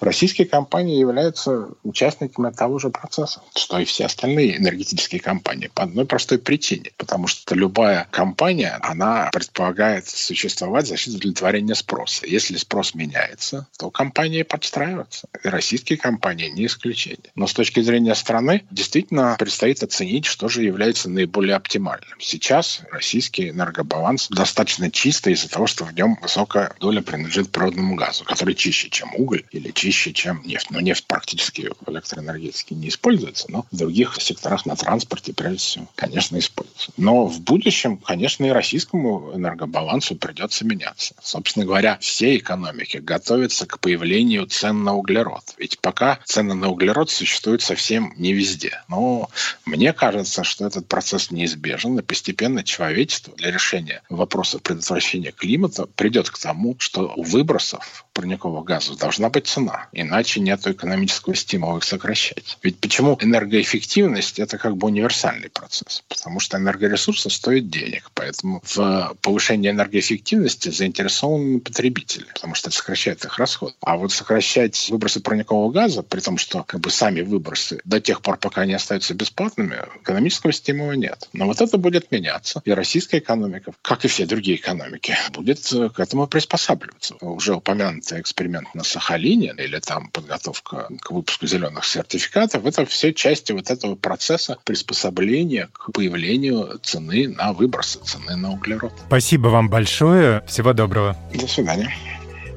Российские 0.00 0.46
компании 0.46 0.98
являются 0.98 1.68
участниками 1.82 2.50
того 2.50 2.78
же 2.78 2.90
процесса, 2.90 3.42
что 3.54 3.78
и 3.78 3.84
все 3.84 4.06
остальные 4.06 4.58
энергетические 4.58 5.20
компании. 5.20 5.70
По 5.72 5.84
одной 5.84 6.04
простой 6.04 6.38
причине. 6.38 6.90
Потому 6.96 7.26
что 7.26 7.54
любая 7.54 8.08
компания, 8.10 8.78
она 8.82 9.30
предполагает 9.32 10.08
существовать 10.08 10.86
за 10.86 10.96
счет 10.96 11.14
удовлетворения 11.14 11.74
спроса. 11.74 12.26
Если 12.26 12.56
спрос 12.56 12.94
меняется, 12.94 13.66
то 13.78 13.90
компании 13.90 14.42
подстраиваются. 14.42 15.28
И 15.44 15.48
российские 15.48 15.98
компании 15.98 16.48
не 16.48 16.66
исключение. 16.66 17.30
Но 17.34 17.46
с 17.46 17.52
точки 17.52 17.80
зрения 17.80 18.14
страны 18.14 18.64
действительно 18.70 19.36
предстоит 19.38 19.82
оценить, 19.82 20.24
что 20.24 20.48
же 20.48 20.62
является 20.62 21.08
наиболее 21.08 21.56
оптимальным. 21.56 22.18
Сейчас 22.18 22.82
российский 22.90 23.50
энергобаланс 23.50 24.28
достаточно 24.28 24.90
чистый 24.90 25.34
из-за 25.34 25.48
того, 25.48 25.66
что 25.66 25.84
в 25.84 25.94
нем 25.94 26.18
высокая 26.20 26.74
доля 26.80 27.02
принадлежит 27.02 27.50
природному 27.50 27.94
газу, 27.94 28.24
который 28.24 28.54
чище, 28.54 28.90
чем 28.90 29.10
уголь 29.14 29.27
или 29.36 29.70
чище, 29.70 30.12
чем 30.12 30.42
нефть. 30.44 30.70
Но 30.70 30.80
нефть 30.80 31.06
практически 31.06 31.70
в 31.84 31.90
электроэнергетике 31.90 32.74
не 32.74 32.88
используется, 32.88 33.46
но 33.50 33.66
в 33.70 33.76
других 33.76 34.16
секторах 34.20 34.66
на 34.66 34.76
транспорте, 34.76 35.32
прежде 35.32 35.58
всего, 35.58 35.88
конечно, 35.94 36.38
используется. 36.38 36.92
Но 36.96 37.26
в 37.26 37.40
будущем, 37.40 37.96
конечно, 37.98 38.44
и 38.44 38.50
российскому 38.50 39.32
энергобалансу 39.34 40.16
придется 40.16 40.64
меняться. 40.64 41.14
Собственно 41.22 41.64
говоря, 41.64 41.98
все 42.00 42.36
экономики 42.36 42.98
готовятся 42.98 43.66
к 43.66 43.80
появлению 43.80 44.46
цен 44.46 44.84
на 44.84 44.94
углерод. 44.94 45.42
Ведь 45.58 45.78
пока 45.80 46.18
цены 46.24 46.54
на 46.54 46.68
углерод 46.68 47.10
существуют 47.10 47.62
совсем 47.62 48.12
не 48.16 48.32
везде. 48.32 48.82
Но 48.88 49.28
мне 49.64 49.92
кажется, 49.92 50.44
что 50.44 50.66
этот 50.66 50.86
процесс 50.88 51.30
неизбежен, 51.30 51.98
и 51.98 52.02
постепенно 52.02 52.64
человечество 52.64 53.34
для 53.36 53.50
решения 53.50 54.02
вопроса 54.08 54.58
предотвращения 54.58 55.32
климата 55.32 55.86
придет 55.86 56.30
к 56.30 56.38
тому, 56.38 56.76
что 56.78 57.12
выбросов 57.16 58.06
парникового 58.12 58.62
газа 58.62 58.96
должна 59.18 59.30
быть 59.30 59.48
цена, 59.48 59.88
иначе 59.92 60.40
нет 60.40 60.64
экономического 60.66 61.34
стимула 61.34 61.78
их 61.78 61.84
сокращать. 61.84 62.56
Ведь 62.62 62.78
почему 62.78 63.18
энергоэффективность– 63.20 64.38
это 64.40 64.58
как 64.58 64.76
бы 64.76 64.86
универсальный 64.86 65.50
процесс? 65.50 66.04
Потому 66.08 66.38
что 66.38 66.56
энергоресурсы 66.56 67.28
стоят 67.28 67.68
денег, 67.68 68.10
поэтому 68.14 68.62
в 68.64 69.16
повышении 69.20 69.70
энергоэффективности 69.70 70.68
заинтересованы 70.70 71.58
потребители, 71.58 72.26
потому 72.32 72.54
что 72.54 72.68
это 72.68 72.78
сокращает 72.78 73.24
их 73.24 73.38
расход. 73.38 73.74
А 73.80 73.96
вот 73.96 74.12
сокращать 74.12 74.88
выбросы 74.88 75.20
парникового 75.20 75.72
газа, 75.72 76.02
при 76.02 76.20
том, 76.20 76.38
что 76.38 76.62
как 76.62 76.80
бы 76.80 76.90
сами 76.90 77.22
выбросы 77.22 77.80
до 77.84 78.00
тех 78.00 78.22
пор, 78.22 78.36
пока 78.38 78.62
они 78.62 78.74
остаются 78.74 79.14
бесплатными, 79.14 79.78
экономического 80.00 80.52
стимула 80.52 80.92
нет. 80.92 81.28
Но 81.32 81.46
вот 81.46 81.60
это 81.60 81.76
будет 81.76 82.12
меняться. 82.12 82.62
И 82.64 82.70
российская 82.70 83.18
экономика, 83.18 83.72
как 83.82 84.04
и 84.04 84.08
все 84.08 84.26
другие 84.26 84.58
экономики, 84.58 85.16
будет 85.32 85.58
к 85.94 85.98
этому 85.98 86.28
приспосабливаться. 86.28 87.16
Уже 87.20 87.54
упомянутый 87.54 88.20
эксперимент 88.20 88.74
на 88.74 88.84
Сахалине 89.08 89.54
или 89.56 89.78
там 89.78 90.08
подготовка 90.10 90.88
к 91.00 91.10
выпуску 91.10 91.46
зеленых 91.46 91.84
сертификатов, 91.84 92.66
это 92.66 92.84
все 92.84 93.14
части 93.14 93.52
вот 93.52 93.70
этого 93.70 93.94
процесса 93.94 94.58
приспособления 94.64 95.68
к 95.72 95.92
появлению 95.92 96.78
цены 96.82 97.28
на 97.28 97.52
выбросы, 97.52 97.98
цены 98.04 98.36
на 98.36 98.52
углерод. 98.52 98.92
Спасибо 99.06 99.48
вам 99.48 99.70
большое. 99.70 100.42
Всего 100.46 100.74
доброго. 100.74 101.16
До 101.32 101.46
свидания. 101.46 101.90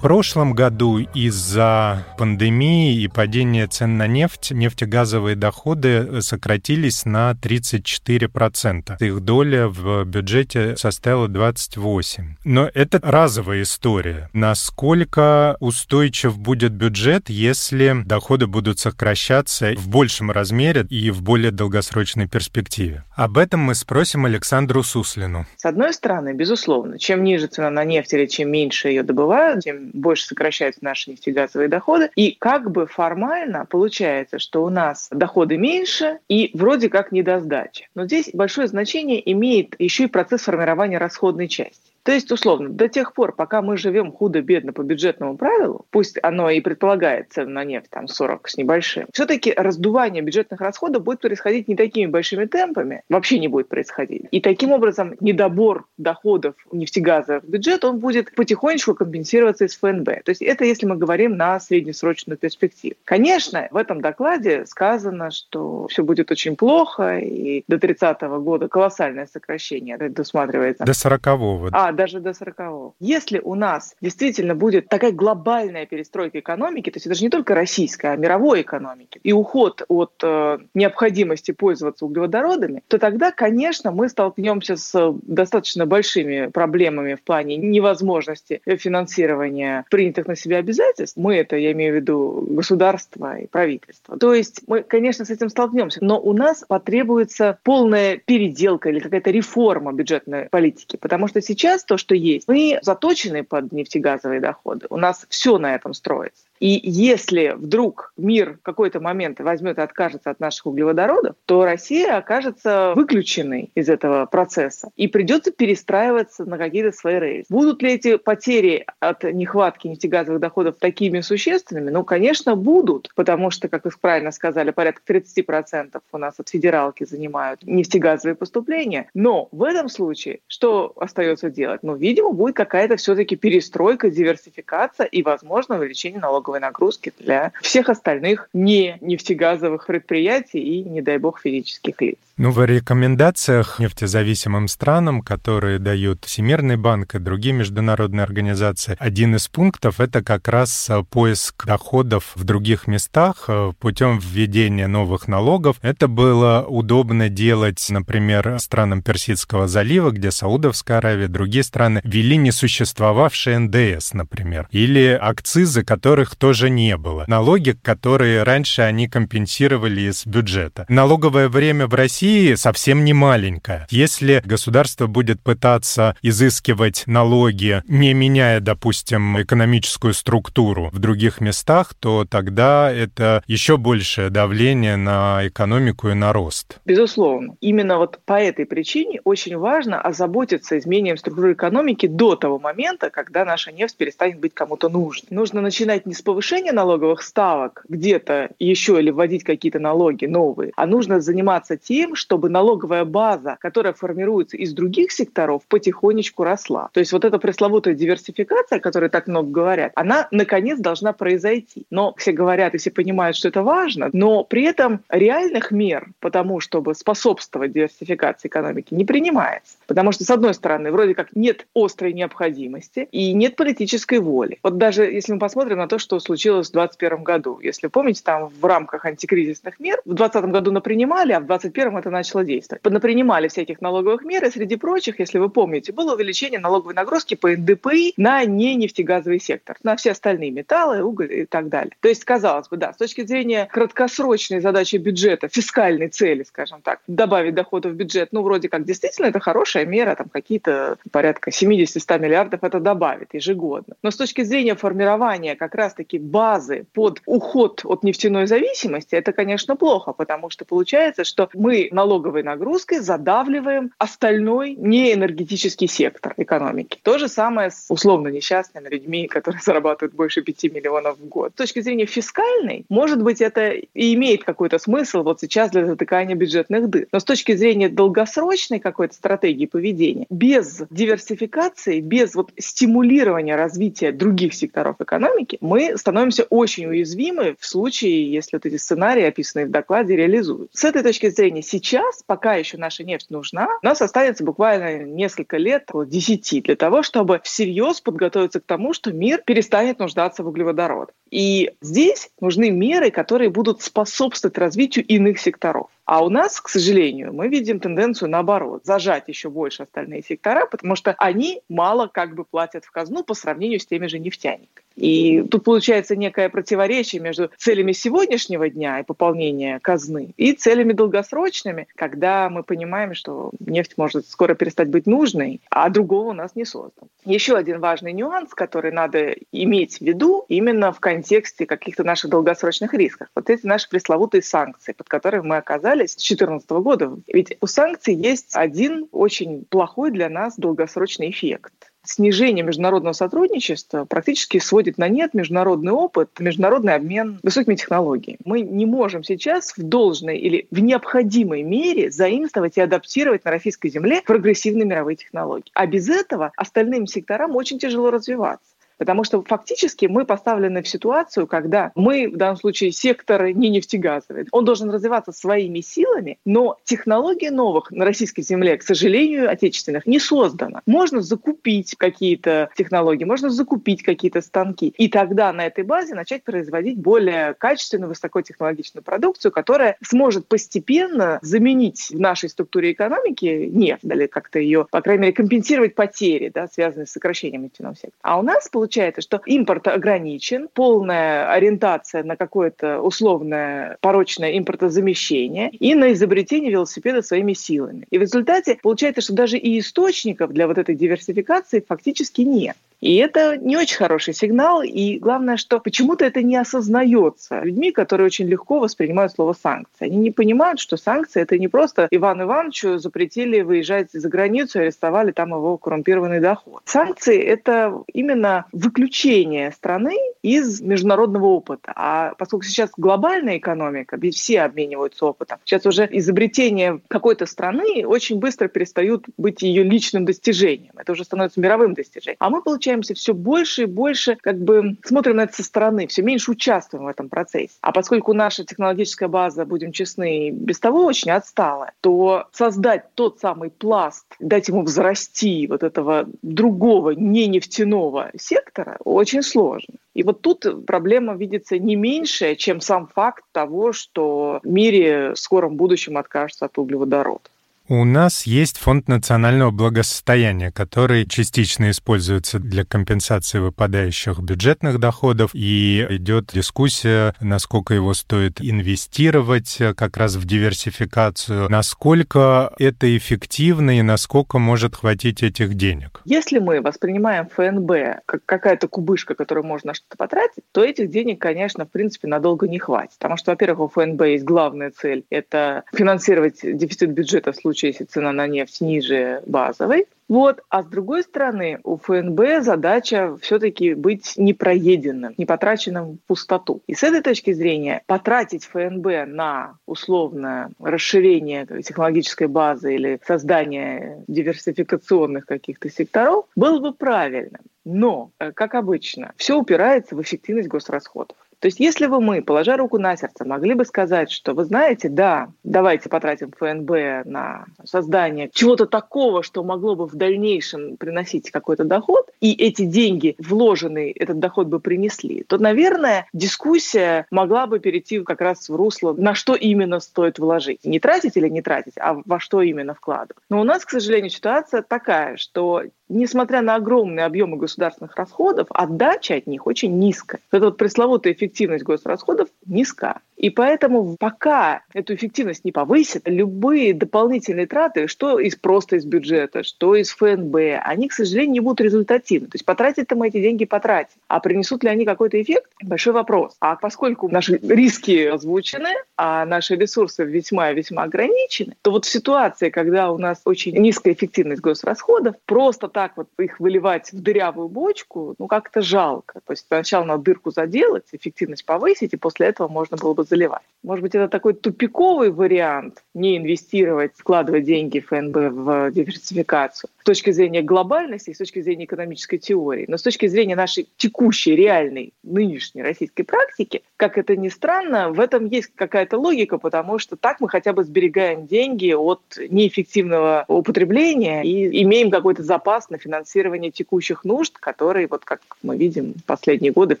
Прошлом 0.02 0.52
году 0.52 0.98
из-за 0.98 2.06
пандемии 2.16 3.00
и 3.00 3.08
падения 3.08 3.66
цен 3.66 3.96
на 3.96 4.06
нефть 4.06 4.52
нефтегазовые 4.52 5.34
доходы 5.34 6.20
сократились 6.22 7.04
на 7.04 7.32
34%. 7.32 8.96
Их 9.00 9.20
доля 9.20 9.66
в 9.66 10.04
бюджете 10.04 10.76
составила 10.76 11.26
28%. 11.26 12.22
Но 12.44 12.70
это 12.72 13.00
разовая 13.02 13.62
история. 13.62 14.30
Насколько 14.32 15.56
устойчив 15.58 16.38
будет 16.38 16.72
бюджет, 16.72 17.28
если 17.28 18.02
доходы 18.04 18.46
будут 18.46 18.78
сокращаться 18.78 19.74
в 19.76 19.88
большем 19.88 20.30
размере 20.30 20.86
и 20.88 21.10
в 21.10 21.22
более 21.22 21.50
долгосрочной 21.50 22.28
перспективе? 22.28 23.02
Об 23.16 23.38
этом 23.38 23.60
мы 23.60 23.74
спросим 23.74 24.26
Александру 24.26 24.84
Суслину. 24.84 25.46
С 25.56 25.64
одной 25.64 25.92
стороны, 25.92 26.32
безусловно, 26.34 26.98
чем 26.98 27.24
ниже 27.24 27.46
цена 27.48 27.70
на 27.70 27.82
нефть 27.82 28.12
или 28.12 28.26
чем 28.26 28.52
меньше 28.52 28.88
ее 28.88 29.02
добывают, 29.02 29.64
тем 29.64 29.85
больше 29.92 30.26
сокращаются 30.26 30.84
наши 30.84 31.10
нефтегазовые 31.10 31.68
доходы. 31.68 32.10
И 32.16 32.32
как 32.32 32.70
бы 32.70 32.86
формально 32.86 33.64
получается, 33.64 34.38
что 34.38 34.64
у 34.64 34.70
нас 34.70 35.08
доходы 35.10 35.56
меньше 35.56 36.18
и 36.28 36.50
вроде 36.54 36.88
как 36.88 37.12
недосдача. 37.12 37.86
Но 37.94 38.06
здесь 38.06 38.30
большое 38.32 38.68
значение 38.68 39.32
имеет 39.32 39.74
еще 39.80 40.04
и 40.04 40.08
процесс 40.08 40.42
формирования 40.42 40.98
расходной 40.98 41.48
части. 41.48 41.95
То 42.06 42.12
есть, 42.12 42.30
условно, 42.30 42.68
до 42.68 42.88
тех 42.88 43.14
пор, 43.14 43.32
пока 43.32 43.62
мы 43.62 43.76
живем 43.76 44.12
худо-бедно 44.12 44.72
по 44.72 44.82
бюджетному 44.82 45.36
правилу, 45.36 45.86
пусть 45.90 46.18
оно 46.22 46.48
и 46.50 46.60
предполагает 46.60 47.32
цену 47.32 47.50
на 47.50 47.64
нефть 47.64 47.90
там 47.90 48.06
40 48.06 48.48
с 48.48 48.56
небольшим, 48.56 49.06
все-таки 49.12 49.52
раздувание 49.52 50.22
бюджетных 50.22 50.60
расходов 50.60 51.02
будет 51.02 51.20
происходить 51.20 51.66
не 51.66 51.74
такими 51.74 52.06
большими 52.06 52.44
темпами, 52.44 53.02
вообще 53.08 53.40
не 53.40 53.48
будет 53.48 53.68
происходить. 53.68 54.22
И 54.30 54.40
таким 54.40 54.70
образом 54.70 55.16
недобор 55.18 55.86
доходов 55.98 56.54
нефтегаза 56.70 57.40
в 57.40 57.48
бюджет, 57.48 57.84
он 57.84 57.98
будет 57.98 58.32
потихонечку 58.36 58.94
компенсироваться 58.94 59.64
из 59.64 59.76
ФНБ. 59.76 60.22
То 60.22 60.28
есть 60.28 60.42
это 60.42 60.64
если 60.64 60.86
мы 60.86 60.94
говорим 60.94 61.36
на 61.36 61.58
среднесрочную 61.58 62.38
перспективу. 62.38 62.94
Конечно, 63.04 63.66
в 63.72 63.76
этом 63.76 64.00
докладе 64.00 64.64
сказано, 64.66 65.32
что 65.32 65.88
все 65.88 66.04
будет 66.04 66.30
очень 66.30 66.54
плохо, 66.54 67.18
и 67.18 67.64
до 67.66 67.80
30 67.80 68.20
года 68.22 68.68
колоссальное 68.68 69.26
сокращение 69.26 69.98
предусматривается. 69.98 70.84
До 70.84 70.92
40-го. 70.92 71.70
А, 71.72 71.95
даже 71.96 72.20
до 72.20 72.32
40 72.32 72.94
Если 73.00 73.40
у 73.40 73.54
нас 73.54 73.96
действительно 74.00 74.54
будет 74.54 74.88
такая 74.88 75.12
глобальная 75.12 75.86
перестройка 75.86 76.38
экономики, 76.38 76.90
то 76.90 76.96
есть 76.96 77.06
это 77.06 77.14
же 77.14 77.24
не 77.24 77.30
только 77.30 77.54
российская, 77.54 78.12
а 78.12 78.16
мировой 78.16 78.62
экономики, 78.62 79.20
и 79.22 79.32
уход 79.32 79.82
от 79.88 80.12
э, 80.22 80.58
необходимости 80.74 81.50
пользоваться 81.52 82.06
углеводородами, 82.06 82.82
то 82.88 82.98
тогда, 82.98 83.32
конечно, 83.32 83.90
мы 83.90 84.08
столкнемся 84.08 84.76
с 84.76 85.14
достаточно 85.22 85.86
большими 85.86 86.46
проблемами 86.46 87.14
в 87.14 87.22
плане 87.22 87.56
невозможности 87.56 88.60
финансирования 88.66 89.84
принятых 89.90 90.26
на 90.26 90.36
себя 90.36 90.58
обязательств. 90.58 91.16
Мы 91.16 91.36
это, 91.36 91.56
я 91.56 91.72
имею 91.72 91.94
в 91.94 91.96
виду, 91.96 92.46
государство 92.50 93.38
и 93.38 93.46
правительство. 93.46 94.18
То 94.18 94.34
есть 94.34 94.62
мы, 94.66 94.82
конечно, 94.82 95.24
с 95.24 95.30
этим 95.30 95.48
столкнемся, 95.48 95.98
но 96.02 96.20
у 96.20 96.32
нас 96.32 96.64
потребуется 96.68 97.58
полная 97.62 98.18
переделка 98.18 98.90
или 98.90 98.98
какая-то 98.98 99.30
реформа 99.30 99.92
бюджетной 99.92 100.48
политики, 100.50 100.96
потому 100.96 101.28
что 101.28 101.40
сейчас 101.40 101.84
то, 101.86 101.96
что 101.96 102.14
есть, 102.14 102.48
мы 102.48 102.78
заточены 102.82 103.44
под 103.44 103.72
нефтегазовые 103.72 104.40
доходы. 104.40 104.86
У 104.90 104.96
нас 104.96 105.26
все 105.28 105.58
на 105.58 105.74
этом 105.74 105.94
строится. 105.94 106.44
И 106.60 106.80
если 106.82 107.54
вдруг 107.56 108.12
мир 108.16 108.58
в 108.58 108.62
какой-то 108.62 109.00
момент 109.00 109.40
возьмет 109.40 109.78
и 109.78 109.82
откажется 109.82 110.30
от 110.30 110.40
наших 110.40 110.66
углеводородов, 110.66 111.36
то 111.44 111.64
Россия 111.64 112.16
окажется 112.16 112.92
выключенной 112.94 113.70
из 113.74 113.88
этого 113.88 114.26
процесса 114.26 114.90
и 114.96 115.08
придется 115.08 115.50
перестраиваться 115.50 116.44
на 116.44 116.58
какие-то 116.58 116.92
свои 116.92 117.18
рейсы. 117.18 117.46
Будут 117.52 117.82
ли 117.82 117.92
эти 117.92 118.16
потери 118.16 118.86
от 119.00 119.24
нехватки 119.24 119.88
нефтегазовых 119.88 120.40
доходов 120.40 120.76
такими 120.78 121.20
существенными? 121.20 121.90
Ну, 121.90 122.04
конечно, 122.04 122.56
будут, 122.56 123.10
потому 123.14 123.50
что, 123.50 123.68
как 123.68 123.84
вы 123.84 123.90
правильно 124.00 124.30
сказали, 124.30 124.70
порядка 124.70 125.02
30% 125.14 126.00
у 126.12 126.18
нас 126.18 126.34
от 126.38 126.48
федералки 126.48 127.04
занимают 127.04 127.62
нефтегазовые 127.64 128.34
поступления. 128.34 129.08
Но 129.14 129.48
в 129.52 129.62
этом 129.62 129.88
случае 129.88 130.40
что 130.46 130.92
остается 130.96 131.50
делать? 131.50 131.82
Ну, 131.82 131.96
видимо, 131.96 132.32
будет 132.32 132.56
какая-то 132.56 132.96
все-таки 132.96 133.36
перестройка, 133.36 134.10
диверсификация 134.10 135.06
и, 135.06 135.22
возможно, 135.22 135.76
увеличение 135.76 136.20
налогов 136.20 136.45
налоговой 136.46 136.60
нагрузки 136.60 137.12
для 137.18 137.52
всех 137.60 137.88
остальных 137.88 138.48
не 138.52 138.98
нефтегазовых 139.00 139.86
предприятий 139.86 140.60
и, 140.60 140.84
не 140.84 141.02
дай 141.02 141.18
бог, 141.18 141.40
физических 141.40 142.00
лиц. 142.00 142.18
Ну, 142.38 142.50
в 142.50 142.62
рекомендациях 142.66 143.78
нефтезависимым 143.78 144.68
странам, 144.68 145.22
которые 145.22 145.78
дают 145.78 146.26
Всемирный 146.26 146.76
банк 146.76 147.14
и 147.14 147.18
другие 147.18 147.54
международные 147.54 148.24
организации, 148.24 148.94
один 148.98 149.36
из 149.36 149.48
пунктов— 149.48 150.00
это 150.00 150.22
как 150.22 150.46
раз 150.46 150.90
э, 150.90 151.02
поиск 151.02 151.64
доходов 151.64 152.32
в 152.34 152.44
других 152.44 152.88
местах 152.88 153.46
э, 153.48 153.72
путем 153.80 154.18
введения 154.18 154.86
новых 154.86 155.28
налогов. 155.28 155.78
Это 155.80 156.08
было 156.08 156.66
удобно 156.68 157.30
делать, 157.30 157.82
например, 157.88 158.58
странам 158.60 159.00
Персидского 159.00 159.66
залива, 159.66 160.10
где 160.10 160.30
Саудовская 160.30 160.98
Аравия, 160.98 161.28
другие 161.28 161.64
страны 161.64 162.02
ввели 162.04 162.36
несуществовавшие 162.36 163.60
НДС, 163.60 164.12
например, 164.12 164.68
или 164.72 165.18
акцизы, 165.18 165.84
которых 165.84 166.36
тоже 166.36 166.68
не 166.68 166.98
было. 166.98 167.24
Налоги, 167.28 167.70
которые 167.70 168.42
раньше 168.42 168.82
они 168.82 169.08
компенсировали 169.08 170.02
из 170.02 170.26
бюджета. 170.26 170.84
Налоговое 170.90 171.48
время 171.48 171.86
в 171.86 171.94
России 171.94 172.25
совсем 172.56 173.04
не 173.04 173.12
маленькое. 173.12 173.86
Если 173.90 174.42
государство 174.44 175.06
будет 175.06 175.40
пытаться 175.40 176.16
изыскивать 176.22 177.04
налоги, 177.06 177.82
не 177.86 178.14
меняя, 178.14 178.60
допустим, 178.60 179.40
экономическую 179.40 180.14
структуру 180.14 180.90
в 180.92 180.98
других 180.98 181.40
местах, 181.40 181.94
то 181.94 182.24
тогда 182.24 182.90
это 182.92 183.42
еще 183.46 183.76
большее 183.76 184.30
давление 184.30 184.96
на 184.96 185.46
экономику 185.46 186.08
и 186.08 186.14
на 186.14 186.32
рост. 186.32 186.78
Безусловно. 186.84 187.56
Именно 187.60 187.98
вот 187.98 188.18
по 188.24 188.40
этой 188.40 188.66
причине 188.66 189.20
очень 189.24 189.56
важно 189.56 190.00
озаботиться 190.00 190.78
изменением 190.78 191.16
структуры 191.16 191.52
экономики 191.52 192.06
до 192.06 192.36
того 192.36 192.58
момента, 192.58 193.10
когда 193.10 193.44
наша 193.44 193.72
нефть 193.72 193.96
перестанет 193.96 194.40
быть 194.40 194.54
кому-то 194.54 194.88
нужной. 194.88 195.28
Нужно 195.30 195.60
начинать 195.60 196.06
не 196.06 196.14
с 196.14 196.22
повышения 196.22 196.72
налоговых 196.72 197.22
ставок 197.22 197.84
где-то 197.88 198.50
еще 198.58 198.98
или 198.98 199.10
вводить 199.10 199.44
какие-то 199.44 199.78
налоги 199.78 200.26
новые, 200.26 200.72
а 200.76 200.86
нужно 200.86 201.20
заниматься 201.20 201.76
тем, 201.76 202.15
чтобы 202.16 202.48
налоговая 202.48 203.04
база, 203.04 203.56
которая 203.60 203.92
формируется 203.92 204.56
из 204.56 204.72
других 204.72 205.12
секторов, 205.12 205.62
потихонечку 205.68 206.44
росла. 206.44 206.88
То 206.92 207.00
есть 207.00 207.12
вот 207.12 207.24
эта 207.24 207.38
пресловутая 207.38 207.94
диверсификация, 207.94 208.78
о 208.78 208.80
которой 208.80 209.10
так 209.10 209.26
много 209.26 209.50
говорят, 209.50 209.92
она 209.94 210.28
наконец 210.30 210.78
должна 210.78 211.12
произойти. 211.12 211.86
Но 211.90 212.14
все 212.16 212.32
говорят 212.32 212.74
и 212.74 212.78
все 212.78 212.90
понимают, 212.90 213.36
что 213.36 213.48
это 213.48 213.62
важно, 213.62 214.10
но 214.12 214.44
при 214.44 214.64
этом 214.64 215.00
реальных 215.08 215.70
мер 215.70 216.08
по 216.20 216.30
тому, 216.30 216.60
чтобы 216.60 216.94
способствовать 216.94 217.72
диверсификации 217.72 218.48
экономики, 218.48 218.94
не 218.94 219.04
принимается. 219.04 219.76
Потому 219.86 220.12
что, 220.12 220.24
с 220.24 220.30
одной 220.30 220.54
стороны, 220.54 220.90
вроде 220.90 221.14
как 221.14 221.34
нет 221.34 221.66
острой 221.74 222.12
необходимости 222.12 223.08
и 223.12 223.32
нет 223.32 223.56
политической 223.56 224.18
воли. 224.18 224.58
Вот 224.62 224.78
даже 224.78 225.04
если 225.04 225.32
мы 225.32 225.38
посмотрим 225.38 225.78
на 225.78 225.88
то, 225.88 225.98
что 225.98 226.18
случилось 226.20 226.68
в 226.68 226.72
2021 226.72 227.24
году. 227.24 227.58
Если 227.62 227.86
помните, 227.88 228.22
там 228.24 228.48
в 228.48 228.64
рамках 228.64 229.04
антикризисных 229.04 229.78
мер 229.80 230.00
в 230.04 230.14
2020 230.14 230.50
году 230.50 230.72
напринимали, 230.72 231.32
а 231.32 231.40
в 231.40 231.46
2021 231.46 231.98
это 231.98 232.05
начало 232.10 232.44
действовать. 232.44 232.84
Напринимали 232.84 233.48
всяких 233.48 233.80
налоговых 233.80 234.24
мер, 234.24 234.44
и 234.44 234.50
среди 234.50 234.76
прочих, 234.76 235.20
если 235.20 235.38
вы 235.38 235.48
помните, 235.50 235.92
было 235.92 236.14
увеличение 236.14 236.60
налоговой 236.60 236.94
нагрузки 236.94 237.34
по 237.34 237.48
НДПИ 237.48 238.14
на 238.16 238.44
не 238.44 238.74
нефтегазовый 238.74 239.40
сектор, 239.40 239.76
на 239.82 239.96
все 239.96 240.12
остальные 240.12 240.50
металлы, 240.50 241.02
уголь 241.02 241.32
и 241.32 241.46
так 241.46 241.68
далее. 241.68 241.92
То 242.00 242.08
есть, 242.08 242.24
казалось 242.24 242.68
бы, 242.68 242.76
да, 242.76 242.92
с 242.92 242.96
точки 242.96 243.24
зрения 243.24 243.68
краткосрочной 243.70 244.60
задачи 244.60 244.96
бюджета, 244.96 245.48
фискальной 245.48 246.08
цели, 246.08 246.42
скажем 246.42 246.80
так, 246.82 247.00
добавить 247.06 247.54
доходов 247.54 247.92
в 247.92 247.96
бюджет, 247.96 248.30
ну, 248.32 248.42
вроде 248.42 248.68
как 248.68 248.84
действительно 248.84 249.26
это 249.26 249.40
хорошая 249.40 249.84
мера, 249.86 250.14
там 250.14 250.28
какие-то 250.28 250.98
порядка 251.10 251.50
70-100 251.50 252.18
миллиардов 252.18 252.62
это 252.62 252.80
добавит 252.80 253.34
ежегодно. 253.34 253.94
Но 254.02 254.10
с 254.10 254.16
точки 254.16 254.42
зрения 254.42 254.74
формирования 254.74 255.56
как 255.56 255.74
раз-таки 255.74 256.18
базы 256.18 256.86
под 256.92 257.20
уход 257.26 257.80
от 257.84 258.02
нефтяной 258.02 258.46
зависимости, 258.46 259.14
это, 259.14 259.32
конечно, 259.32 259.76
плохо, 259.76 260.12
потому 260.12 260.50
что 260.50 260.64
получается, 260.64 261.24
что 261.24 261.48
мы 261.54 261.88
налоговой 261.96 262.42
нагрузкой 262.42 263.00
задавливаем 263.00 263.90
остальной 263.98 264.74
неэнергетический 264.74 265.88
сектор 265.88 266.34
экономики. 266.36 267.00
То 267.02 267.18
же 267.18 267.28
самое 267.28 267.70
с 267.70 267.86
условно 267.88 268.28
несчастными 268.28 268.88
людьми, 268.88 269.26
которые 269.26 269.60
зарабатывают 269.62 270.14
больше 270.14 270.42
5 270.42 270.64
миллионов 270.64 271.18
в 271.18 271.26
год. 271.26 271.52
С 271.54 271.58
точки 271.58 271.80
зрения 271.80 272.06
фискальной, 272.06 272.84
может 272.88 273.22
быть, 273.22 273.40
это 273.40 273.70
и 273.72 274.14
имеет 274.14 274.44
какой-то 274.44 274.78
смысл 274.78 275.22
вот 275.22 275.40
сейчас 275.40 275.70
для 275.70 275.86
затыкания 275.86 276.36
бюджетных 276.36 276.88
дыр. 276.88 277.06
Но 277.10 277.18
с 277.18 277.24
точки 277.24 277.56
зрения 277.56 277.88
долгосрочной 277.88 278.78
какой-то 278.78 279.14
стратегии 279.14 279.66
поведения, 279.66 280.26
без 280.28 280.82
диверсификации, 280.90 282.00
без 282.00 282.34
вот 282.34 282.52
стимулирования 282.58 283.56
развития 283.56 284.12
других 284.12 284.54
секторов 284.54 285.00
экономики, 285.00 285.56
мы 285.60 285.96
становимся 285.96 286.44
очень 286.50 286.86
уязвимы 286.86 287.56
в 287.58 287.64
случае, 287.66 288.30
если 288.30 288.56
вот 288.56 288.66
эти 288.66 288.76
сценарии, 288.76 289.22
описанные 289.22 289.66
в 289.66 289.70
докладе, 289.70 290.14
реализуются. 290.16 290.76
С 290.76 290.84
этой 290.84 291.02
точки 291.02 291.30
зрения 291.30 291.62
сейчас, 291.62 291.85
пока 292.26 292.54
еще 292.54 292.76
наша 292.76 293.04
нефть 293.04 293.30
нужна, 293.30 293.68
у 293.82 293.86
нас 293.86 294.02
останется 294.02 294.44
буквально 294.44 295.04
несколько 295.04 295.56
лет, 295.56 295.84
около 295.88 296.06
10, 296.06 296.64
для 296.64 296.76
того, 296.76 297.02
чтобы 297.02 297.40
всерьез 297.44 298.00
подготовиться 298.00 298.60
к 298.60 298.64
тому, 298.64 298.92
что 298.92 299.12
мир 299.12 299.42
перестанет 299.44 299.98
нуждаться 299.98 300.42
в 300.42 300.48
углеводородах. 300.48 301.14
И 301.30 301.72
здесь 301.80 302.30
нужны 302.40 302.70
меры, 302.70 303.10
которые 303.10 303.50
будут 303.50 303.82
способствовать 303.82 304.58
развитию 304.58 305.04
иных 305.06 305.38
секторов. 305.38 305.88
А 306.06 306.24
у 306.24 306.30
нас, 306.30 306.60
к 306.60 306.68
сожалению, 306.68 307.32
мы 307.32 307.48
видим 307.48 307.80
тенденцию 307.80 308.30
наоборот, 308.30 308.82
зажать 308.84 309.24
еще 309.26 309.50
больше 309.50 309.82
остальные 309.82 310.22
сектора, 310.22 310.66
потому 310.66 310.94
что 310.94 311.12
они 311.18 311.62
мало 311.68 312.06
как 312.06 312.36
бы 312.36 312.44
платят 312.44 312.84
в 312.84 312.92
казну 312.92 313.24
по 313.24 313.34
сравнению 313.34 313.80
с 313.80 313.86
теми 313.86 314.06
же 314.06 314.20
нефтяниками. 314.20 314.86
И 314.94 315.42
тут 315.42 315.64
получается 315.64 316.16
некое 316.16 316.48
противоречие 316.48 317.20
между 317.20 317.50
целями 317.58 317.92
сегодняшнего 317.92 318.70
дня 318.70 319.00
и 319.00 319.02
пополнения 319.02 319.78
казны 319.80 320.32
и 320.36 320.52
целями 320.52 320.92
долгосрочными, 320.92 321.88
когда 321.96 322.48
мы 322.48 322.62
понимаем, 322.62 323.14
что 323.14 323.50
нефть 323.58 323.94
может 323.96 324.26
скоро 324.26 324.54
перестать 324.54 324.88
быть 324.88 325.06
нужной, 325.06 325.60
а 325.70 325.90
другого 325.90 326.30
у 326.30 326.32
нас 326.32 326.54
не 326.54 326.64
создан. 326.64 327.08
Еще 327.24 327.56
один 327.56 327.80
важный 327.80 328.12
нюанс, 328.12 328.54
который 328.54 328.92
надо 328.92 329.34
иметь 329.52 329.98
в 329.98 330.00
виду 330.00 330.44
именно 330.48 330.92
в 330.92 331.00
контексте 331.00 331.66
каких-то 331.66 332.04
наших 332.04 332.30
долгосрочных 332.30 332.94
рисков. 332.94 333.28
Вот 333.34 333.50
эти 333.50 333.66
наши 333.66 333.88
пресловутые 333.90 334.42
санкции, 334.42 334.92
под 334.92 335.08
которыми 335.08 335.46
мы 335.46 335.56
оказались 335.58 335.95
с 336.04 336.16
2014 336.16 336.70
года. 336.70 337.16
Ведь 337.26 337.56
у 337.60 337.66
санкций 337.66 338.14
есть 338.14 338.54
один 338.54 339.08
очень 339.12 339.64
плохой 339.64 340.10
для 340.10 340.28
нас 340.28 340.56
долгосрочный 340.56 341.30
эффект 341.30 341.72
снижение 342.08 342.64
международного 342.64 343.12
сотрудничества 343.12 344.04
практически 344.04 344.58
сводит 344.58 344.98
на 344.98 345.08
нет 345.08 345.34
международный 345.34 345.92
опыт, 345.92 346.30
международный 346.38 346.94
обмен 346.94 347.40
высокими 347.42 347.74
технологиями. 347.74 348.38
Мы 348.44 348.60
не 348.60 348.86
можем 348.86 349.22
сейчас 349.24 349.76
в 349.76 349.82
должной 349.82 350.38
или 350.38 350.66
в 350.70 350.78
необходимой 350.78 351.62
мере 351.62 352.10
заимствовать 352.10 352.76
и 352.76 352.80
адаптировать 352.80 353.44
на 353.44 353.50
российской 353.50 353.88
земле 353.88 354.22
прогрессивные 354.24 354.86
мировые 354.86 355.16
технологии. 355.16 355.70
А 355.74 355.86
без 355.86 356.08
этого 356.08 356.52
остальным 356.56 357.06
секторам 357.06 357.56
очень 357.56 357.78
тяжело 357.78 358.10
развиваться. 358.10 358.75
Потому 358.98 359.24
что 359.24 359.42
фактически 359.42 360.06
мы 360.06 360.24
поставлены 360.24 360.82
в 360.82 360.88
ситуацию, 360.88 361.46
когда 361.46 361.92
мы, 361.94 362.28
в 362.28 362.36
данном 362.36 362.56
случае, 362.56 362.92
сектор 362.92 363.48
не 363.48 363.68
нефтегазовый. 363.68 364.46
Он 364.52 364.64
должен 364.64 364.90
развиваться 364.90 365.32
своими 365.32 365.80
силами, 365.80 366.38
но 366.44 366.78
технологии 366.84 367.48
новых 367.48 367.90
на 367.90 368.04
российской 368.04 368.42
земле, 368.42 368.76
к 368.76 368.82
сожалению, 368.82 369.50
отечественных, 369.50 370.06
не 370.06 370.18
создано. 370.18 370.80
Можно 370.86 371.20
закупить 371.20 371.94
какие-то 371.96 372.70
технологии, 372.76 373.24
можно 373.24 373.50
закупить 373.50 374.02
какие-то 374.02 374.40
станки, 374.40 374.94
и 374.96 375.08
тогда 375.08 375.52
на 375.52 375.66
этой 375.66 375.84
базе 375.84 376.14
начать 376.14 376.42
производить 376.42 376.98
более 376.98 377.54
качественную, 377.54 378.08
высокотехнологичную 378.08 379.04
продукцию, 379.04 379.52
которая 379.52 379.96
сможет 380.02 380.46
постепенно 380.46 381.38
заменить 381.42 382.10
в 382.10 382.18
нашей 382.18 382.48
структуре 382.48 382.92
экономики 382.92 383.68
нефть, 383.72 384.04
или 384.04 384.26
как-то 384.26 384.58
ее, 384.58 384.86
по 384.90 385.00
крайней 385.00 385.22
мере, 385.22 385.32
компенсировать 385.32 385.94
потери, 385.94 386.50
да, 386.52 386.68
связанные 386.68 387.06
с 387.06 387.10
сокращением 387.10 387.64
нефтяного 387.64 387.94
сектора. 387.94 388.18
А 388.22 388.38
у 388.38 388.42
нас, 388.42 388.68
получается, 388.68 388.85
получается, 388.86 389.20
что 389.20 389.40
импорт 389.46 389.88
ограничен, 389.88 390.68
полная 390.72 391.50
ориентация 391.50 392.22
на 392.22 392.36
какое-то 392.36 393.00
условное 393.00 393.98
порочное 394.00 394.56
импортозамещение 394.56 395.70
и 395.70 395.94
на 395.96 396.12
изобретение 396.12 396.70
велосипеда 396.70 397.22
своими 397.22 397.52
силами. 397.52 398.06
И 398.10 398.18
в 398.18 398.20
результате 398.20 398.78
получается, 398.80 399.22
что 399.22 399.32
даже 399.32 399.58
и 399.58 399.80
источников 399.80 400.52
для 400.52 400.68
вот 400.68 400.78
этой 400.78 400.94
диверсификации 400.94 401.84
фактически 401.86 402.42
нет. 402.42 402.76
И 403.00 403.16
это 403.16 403.56
не 403.56 403.76
очень 403.76 403.96
хороший 403.96 404.34
сигнал, 404.34 404.82
и 404.82 405.18
главное, 405.18 405.56
что 405.56 405.80
почему-то 405.80 406.24
это 406.24 406.42
не 406.42 406.56
осознается 406.56 407.60
людьми, 407.60 407.92
которые 407.92 408.26
очень 408.26 408.46
легко 408.46 408.78
воспринимают 408.78 409.32
слово 409.32 409.52
санкции. 409.52 410.06
Они 410.06 410.16
не 410.16 410.30
понимают, 410.30 410.80
что 410.80 410.96
санкции— 410.96 411.42
это 411.42 411.58
не 411.58 411.68
просто 411.68 412.08
Ивану 412.10 412.44
Ивановичу 412.44 412.98
запретили 412.98 413.60
выезжать 413.60 414.10
за 414.12 414.28
границу, 414.28 414.80
арестовали 414.80 415.32
там 415.32 415.50
его 415.50 415.76
коррумпированный 415.76 416.40
доход. 416.40 416.82
Санкции— 416.86 417.38
это 417.42 418.02
именно 418.12 418.64
выключение 418.72 419.72
страны 419.72 420.16
из 420.42 420.80
международного 420.80 421.46
опыта. 421.46 421.92
А 421.94 422.34
поскольку 422.38 422.64
сейчас 422.64 422.90
глобальная 422.96 423.58
экономика, 423.58 424.16
ведь 424.16 424.36
все 424.36 424.62
обмениваются 424.62 425.26
опытом, 425.26 425.58
сейчас 425.64 425.84
уже 425.86 426.08
изобретение 426.10 427.00
какой-то 427.08 427.46
страны 427.46 428.06
очень 428.06 428.38
быстро 428.38 428.68
перестают 428.68 429.26
быть 429.36 429.62
ее 429.62 429.82
личным 429.82 430.24
достижением. 430.24 430.92
Это 430.96 431.12
уже 431.12 431.24
становится 431.24 431.60
мировым 431.60 431.94
достижением. 431.94 432.36
А 432.38 432.48
мы, 432.48 432.62
получаем 432.62 432.85
получаемся 432.86 433.14
все 433.14 433.34
больше 433.34 433.82
и 433.82 433.86
больше, 433.86 434.36
как 434.36 434.58
бы 434.58 434.96
смотрим 435.04 435.36
на 435.36 435.42
это 435.42 435.54
со 435.54 435.64
стороны, 435.64 436.06
все 436.06 436.22
меньше 436.22 436.52
участвуем 436.52 437.04
в 437.04 437.08
этом 437.08 437.28
процессе. 437.28 437.74
А 437.80 437.90
поскольку 437.90 438.32
наша 438.32 438.64
технологическая 438.64 439.26
база, 439.26 439.64
будем 439.64 439.90
честны, 439.90 440.50
без 440.50 440.78
того 440.78 441.04
очень 441.04 441.32
отстала, 441.32 441.90
то 442.00 442.46
создать 442.52 443.12
тот 443.14 443.40
самый 443.40 443.70
пласт, 443.70 444.24
дать 444.38 444.68
ему 444.68 444.82
взрасти 444.82 445.66
вот 445.66 445.82
этого 445.82 446.28
другого, 446.42 447.10
не 447.10 447.48
нефтяного 447.48 448.30
сектора 448.38 448.98
очень 449.04 449.42
сложно. 449.42 449.94
И 450.14 450.22
вот 450.22 450.40
тут 450.40 450.86
проблема 450.86 451.34
видится 451.34 451.78
не 451.78 451.96
меньшая, 451.96 452.54
чем 452.54 452.80
сам 452.80 453.08
факт 453.08 453.44
того, 453.52 453.92
что 453.92 454.60
в 454.62 454.68
мире 454.68 455.32
в 455.32 455.38
скором 455.38 455.76
будущем 455.76 456.16
откажется 456.16 456.66
от 456.66 456.78
углеводородов. 456.78 457.50
У 457.88 458.04
нас 458.04 458.46
есть 458.46 458.78
фонд 458.78 459.06
национального 459.06 459.70
благосостояния, 459.70 460.72
который 460.72 461.24
частично 461.24 461.90
используется 461.90 462.58
для 462.58 462.84
компенсации 462.84 463.60
выпадающих 463.60 464.40
бюджетных 464.40 464.98
доходов, 464.98 465.50
и 465.54 466.04
идет 466.10 466.50
дискуссия, 466.52 467.32
насколько 467.40 467.94
его 467.94 468.12
стоит 468.12 468.60
инвестировать 468.60 469.78
как 469.96 470.16
раз 470.16 470.34
в 470.34 470.44
диверсификацию, 470.46 471.70
насколько 471.70 472.72
это 472.80 473.16
эффективно 473.16 473.98
и 473.98 474.02
насколько 474.02 474.58
может 474.58 474.96
хватить 474.96 475.44
этих 475.44 475.74
денег. 475.74 476.22
Если 476.24 476.58
мы 476.58 476.80
воспринимаем 476.80 477.48
ФНБ 477.48 478.22
как 478.26 478.44
какая-то 478.44 478.88
кубышка, 478.88 479.36
которую 479.36 479.64
можно 479.64 479.94
что-то 479.94 480.16
потратить, 480.16 480.64
то 480.72 480.82
этих 480.82 481.08
денег, 481.08 481.40
конечно, 481.40 481.86
в 481.86 481.90
принципе, 481.90 482.26
надолго 482.26 482.66
не 482.66 482.80
хватит. 482.80 483.16
Потому 483.18 483.36
что, 483.36 483.52
во-первых, 483.52 483.78
у 483.78 483.88
ФНБ 483.88 484.22
есть 484.22 484.44
главная 484.44 484.90
цель– 484.90 485.24
это 485.30 485.84
финансировать 485.94 486.58
дефицит 486.64 487.12
бюджета 487.12 487.52
в 487.52 487.56
случае, 487.56 487.75
если 487.82 488.04
цена 488.04 488.32
на 488.32 488.46
нефть 488.46 488.80
ниже 488.80 489.42
базовой. 489.46 490.06
Вот. 490.28 490.62
А 490.68 490.82
с 490.82 490.86
другой 490.86 491.22
стороны, 491.22 491.78
у 491.84 491.98
ФНБ 491.98 492.62
задача 492.62 493.36
все-таки 493.40 493.94
быть 493.94 494.34
непроеденным, 494.36 495.34
не 495.36 495.46
потраченным 495.46 496.14
в 496.14 496.18
пустоту. 496.26 496.82
И 496.86 496.94
с 496.94 497.02
этой 497.02 497.20
точки 497.20 497.52
зрения 497.52 498.02
потратить 498.06 498.64
ФНБ 498.64 499.26
на 499.26 499.78
условное 499.86 500.70
расширение 500.80 501.66
технологической 501.82 502.48
базы 502.48 502.94
или 502.94 503.20
создание 503.24 504.24
диверсификационных 504.26 505.46
каких-то 505.46 505.88
секторов 505.90 506.46
было 506.56 506.80
бы 506.80 506.92
правильным. 506.92 507.62
Но, 507.84 508.32
э, 508.40 508.50
как 508.50 508.74
обычно, 508.74 509.32
все 509.36 509.56
упирается 509.56 510.16
в 510.16 510.22
эффективность 510.22 510.68
госрасходов. 510.68 511.36
То 511.66 511.68
есть 511.68 511.80
если 511.80 512.06
бы 512.06 512.20
мы, 512.20 512.42
положа 512.42 512.76
руку 512.76 512.96
на 512.96 513.16
сердце, 513.16 513.44
могли 513.44 513.74
бы 513.74 513.84
сказать, 513.84 514.30
что 514.30 514.54
вы 514.54 514.64
знаете, 514.66 515.08
да, 515.08 515.48
давайте 515.64 516.08
потратим 516.08 516.52
ФНБ 516.56 517.26
на 517.26 517.64
создание 517.84 518.48
чего-то 518.54 518.86
такого, 518.86 519.42
что 519.42 519.64
могло 519.64 519.96
бы 519.96 520.06
в 520.06 520.14
дальнейшем 520.14 520.96
приносить 520.96 521.50
какой-то 521.50 521.82
доход, 521.82 522.30
и 522.40 522.52
эти 522.52 522.84
деньги, 522.84 523.34
вложенные, 523.40 524.12
этот 524.12 524.38
доход 524.38 524.68
бы 524.68 524.78
принесли, 524.78 525.42
то, 525.42 525.58
наверное, 525.58 526.28
дискуссия 526.32 527.26
могла 527.32 527.66
бы 527.66 527.80
перейти 527.80 528.20
как 528.20 528.40
раз 528.42 528.68
в 528.68 528.76
русло, 528.76 529.12
на 529.14 529.34
что 529.34 529.56
именно 529.56 529.98
стоит 529.98 530.38
вложить. 530.38 530.84
Не 530.84 531.00
тратить 531.00 531.36
или 531.36 531.48
не 531.48 531.62
тратить, 531.62 531.94
а 531.98 532.22
во 532.24 532.38
что 532.38 532.62
именно 532.62 532.94
вкладывать. 532.94 533.42
Но 533.50 533.60
у 533.60 533.64
нас, 533.64 533.84
к 533.84 533.90
сожалению, 533.90 534.30
ситуация 534.30 534.82
такая, 534.82 535.36
что 535.36 535.82
несмотря 536.08 536.62
на 536.62 536.76
огромные 536.76 537.26
объемы 537.26 537.56
государственных 537.56 538.16
расходов, 538.16 538.68
отдача 538.70 539.34
от 539.34 539.46
них 539.46 539.66
очень 539.66 539.98
низкая. 539.98 540.40
Эта 540.50 540.66
вот 540.66 540.76
пресловутая 540.76 541.32
эффективность 541.32 541.84
госрасходов 541.84 542.48
низка. 542.66 543.20
И 543.36 543.50
поэтому 543.50 544.16
пока 544.18 544.82
эту 544.94 545.14
эффективность 545.14 545.64
не 545.64 545.72
повысит, 545.72 546.22
любые 546.26 546.94
дополнительные 546.94 547.66
траты, 547.66 548.06
что 548.06 548.38
из 548.38 548.56
просто 548.56 548.96
из 548.96 549.04
бюджета, 549.04 549.62
что 549.62 549.94
из 549.94 550.10
ФНБ, 550.12 550.80
они, 550.82 551.08
к 551.08 551.12
сожалению, 551.12 551.52
не 551.52 551.60
будут 551.60 551.82
результативны. 551.82 552.48
То 552.48 552.56
есть 552.56 552.64
потратить-то 552.64 553.14
мы 553.14 553.28
эти 553.28 553.40
деньги 553.40 553.66
потратим. 553.66 554.18
А 554.28 554.40
принесут 554.40 554.84
ли 554.84 554.90
они 554.90 555.04
какой-то 555.04 555.40
эффект? 555.40 555.70
Большой 555.82 556.14
вопрос. 556.14 556.56
А 556.60 556.76
поскольку 556.76 557.28
наши 557.28 557.58
риски 557.58 558.26
озвучены, 558.26 558.90
а 559.16 559.46
наши 559.46 559.76
ресурсы 559.76 560.24
весьма 560.24 560.72
весьма 560.72 561.04
ограничены, 561.04 561.76
то 561.82 561.90
вот 561.90 562.04
в 562.04 562.08
ситуации, 562.08 562.70
когда 562.70 563.10
у 563.10 563.18
нас 563.18 563.40
очень 563.44 563.76
низкая 563.76 564.14
эффективность 564.14 564.60
госрасходов, 564.60 565.36
просто 565.46 565.88
так 565.88 566.12
вот 566.16 566.28
их 566.38 566.60
выливать 566.60 567.12
в 567.12 567.20
дырявую 567.22 567.68
бочку, 567.68 568.34
ну 568.38 568.46
как-то 568.46 568.82
жалко. 568.82 569.40
То 569.46 569.52
есть 569.52 569.66
сначала 569.66 570.04
надо 570.04 570.22
дырку 570.24 570.50
заделать, 570.50 571.04
эффективность 571.12 571.64
повысить, 571.64 572.12
и 572.12 572.16
после 572.16 572.46
этого 572.48 572.68
можно 572.68 572.96
было 572.96 573.14
бы 573.14 573.24
заливать. 573.24 573.62
Может 573.82 574.02
быть, 574.02 574.14
это 574.14 574.28
такой 574.28 574.54
тупиковый 574.54 575.30
вариант 575.30 576.02
не 576.14 576.36
инвестировать, 576.36 577.12
вкладывать 577.16 577.64
деньги 577.64 578.00
ФНБ 578.00 578.36
в 578.36 578.90
диверсификацию 578.90 579.90
с 580.00 580.04
точки 580.04 580.30
зрения 580.30 580.62
глобальности 580.62 581.30
и 581.30 581.34
с 581.34 581.38
точки 581.38 581.62
зрения 581.62 581.84
экономической 581.84 582.38
теории. 582.38 582.84
Но 582.88 582.96
с 582.96 583.02
точки 583.02 583.26
зрения 583.26 583.56
нашей 583.56 583.88
текущей, 583.96 584.54
реальной, 584.54 585.12
нынешней 585.22 585.82
российской 585.82 586.24
практики, 586.24 586.82
как 586.96 587.18
это 587.18 587.36
ни 587.36 587.48
странно, 587.48 588.10
в 588.10 588.20
этом 588.20 588.46
есть 588.46 588.70
какая-то 588.74 589.05
логика, 589.14 589.58
потому 589.58 589.98
что 589.98 590.16
так 590.16 590.40
мы 590.40 590.48
хотя 590.48 590.72
бы 590.72 590.84
сберегаем 590.84 591.46
деньги 591.46 591.92
от 591.92 592.20
неэффективного 592.48 593.44
употребления 593.48 594.42
и 594.42 594.82
имеем 594.82 595.10
какой-то 595.10 595.42
запас 595.42 595.90
на 595.90 595.98
финансирование 595.98 596.70
текущих 596.70 597.24
нужд, 597.24 597.54
которые, 597.58 598.08
вот 598.08 598.24
как 598.24 598.40
мы 598.62 598.76
видим, 598.76 599.14
последние 599.26 599.72
годы 599.72 599.96
в 599.96 600.00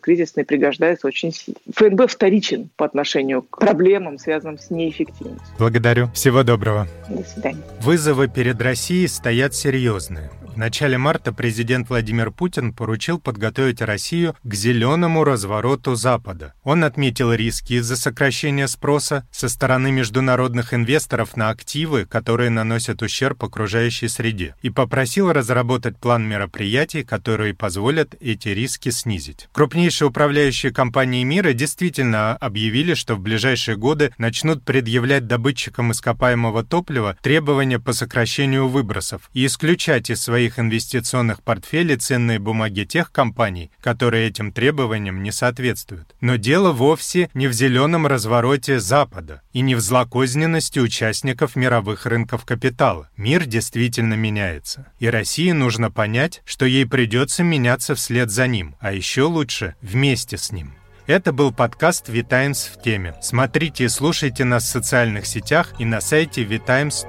кризисной 0.00 0.44
пригождаются 0.44 1.06
очень 1.06 1.32
сильно. 1.32 1.58
ФНБ 1.74 2.10
вторичен 2.10 2.70
по 2.76 2.84
отношению 2.84 3.42
к 3.42 3.58
проблемам, 3.58 4.18
связанным 4.18 4.58
с 4.58 4.70
неэффективностью. 4.70 5.54
Благодарю. 5.58 6.08
Всего 6.14 6.42
доброго. 6.42 6.86
До 7.08 7.22
свидания. 7.24 7.62
Вызовы 7.80 8.28
перед 8.28 8.60
Россией 8.60 9.08
стоят 9.08 9.54
серьезные. 9.54 10.30
В 10.56 10.58
начале 10.58 10.96
марта 10.96 11.34
президент 11.34 11.90
Владимир 11.90 12.30
Путин 12.30 12.72
поручил 12.72 13.20
подготовить 13.20 13.82
Россию 13.82 14.34
к 14.42 14.54
зеленому 14.54 15.22
развороту 15.22 15.96
Запада. 15.96 16.54
Он 16.64 16.82
отметил 16.82 17.30
риски 17.34 17.74
из-за 17.74 17.94
сокращения 17.94 18.66
спроса 18.66 19.28
со 19.30 19.50
стороны 19.50 19.92
международных 19.92 20.72
инвесторов 20.72 21.36
на 21.36 21.50
активы, 21.50 22.06
которые 22.06 22.48
наносят 22.48 23.02
ущерб 23.02 23.44
окружающей 23.44 24.08
среде, 24.08 24.54
и 24.62 24.70
попросил 24.70 25.30
разработать 25.30 25.98
план 25.98 26.26
мероприятий, 26.26 27.02
которые 27.02 27.52
позволят 27.52 28.14
эти 28.18 28.48
риски 28.48 28.88
снизить. 28.88 29.50
Крупнейшие 29.52 30.08
управляющие 30.08 30.72
компании 30.72 31.22
мира 31.22 31.52
действительно 31.52 32.34
объявили, 32.34 32.94
что 32.94 33.14
в 33.14 33.20
ближайшие 33.20 33.76
годы 33.76 34.14
начнут 34.16 34.64
предъявлять 34.64 35.26
добытчикам 35.26 35.92
ископаемого 35.92 36.64
топлива 36.64 37.14
требования 37.20 37.78
по 37.78 37.92
сокращению 37.92 38.68
выбросов 38.68 39.28
и 39.34 39.44
исключать 39.44 40.08
из 40.08 40.22
своих 40.22 40.45
своих 40.46 40.58
инвестиционных 40.58 41.42
портфелей 41.42 41.96
ценные 41.96 42.38
бумаги 42.38 42.84
тех 42.84 43.10
компаний, 43.10 43.70
которые 43.80 44.28
этим 44.28 44.52
требованиям 44.52 45.22
не 45.22 45.32
соответствуют. 45.32 46.14
Но 46.20 46.36
дело 46.36 46.72
вовсе 46.72 47.28
не 47.34 47.48
в 47.48 47.52
зеленом 47.52 48.06
развороте 48.06 48.78
Запада 48.78 49.42
и 49.52 49.60
не 49.60 49.74
в 49.74 49.80
злокозненности 49.80 50.78
участников 50.78 51.56
мировых 51.56 52.06
рынков 52.06 52.44
капитала. 52.44 53.08
Мир 53.16 53.44
действительно 53.46 54.14
меняется. 54.14 54.86
И 55.00 55.08
России 55.08 55.50
нужно 55.50 55.90
понять, 55.90 56.42
что 56.44 56.64
ей 56.64 56.86
придется 56.86 57.42
меняться 57.42 57.96
вслед 57.96 58.30
за 58.30 58.46
ним, 58.46 58.76
а 58.78 58.92
еще 58.92 59.22
лучше 59.22 59.74
вместе 59.82 60.36
с 60.36 60.52
ним. 60.52 60.74
Это 61.08 61.32
был 61.32 61.52
подкаст 61.52 62.08
«Витаймс 62.08 62.66
в 62.66 62.80
теме». 62.82 63.14
Смотрите 63.20 63.84
и 63.84 63.88
слушайте 63.88 64.44
нас 64.44 64.64
в 64.64 64.68
социальных 64.68 65.26
сетях 65.26 65.72
и 65.78 65.84
на 65.84 66.00
сайте 66.00 66.44
vitimes.io. 66.44 67.06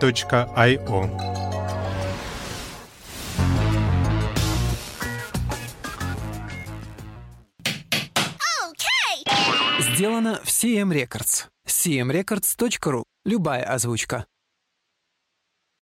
Сделано 9.98 10.40
в 10.44 10.50
CM 10.50 10.94
Records. 10.94 11.48
cmrecords.ru. 11.68 13.02
Любая 13.26 13.64
озвучка. 13.64 14.28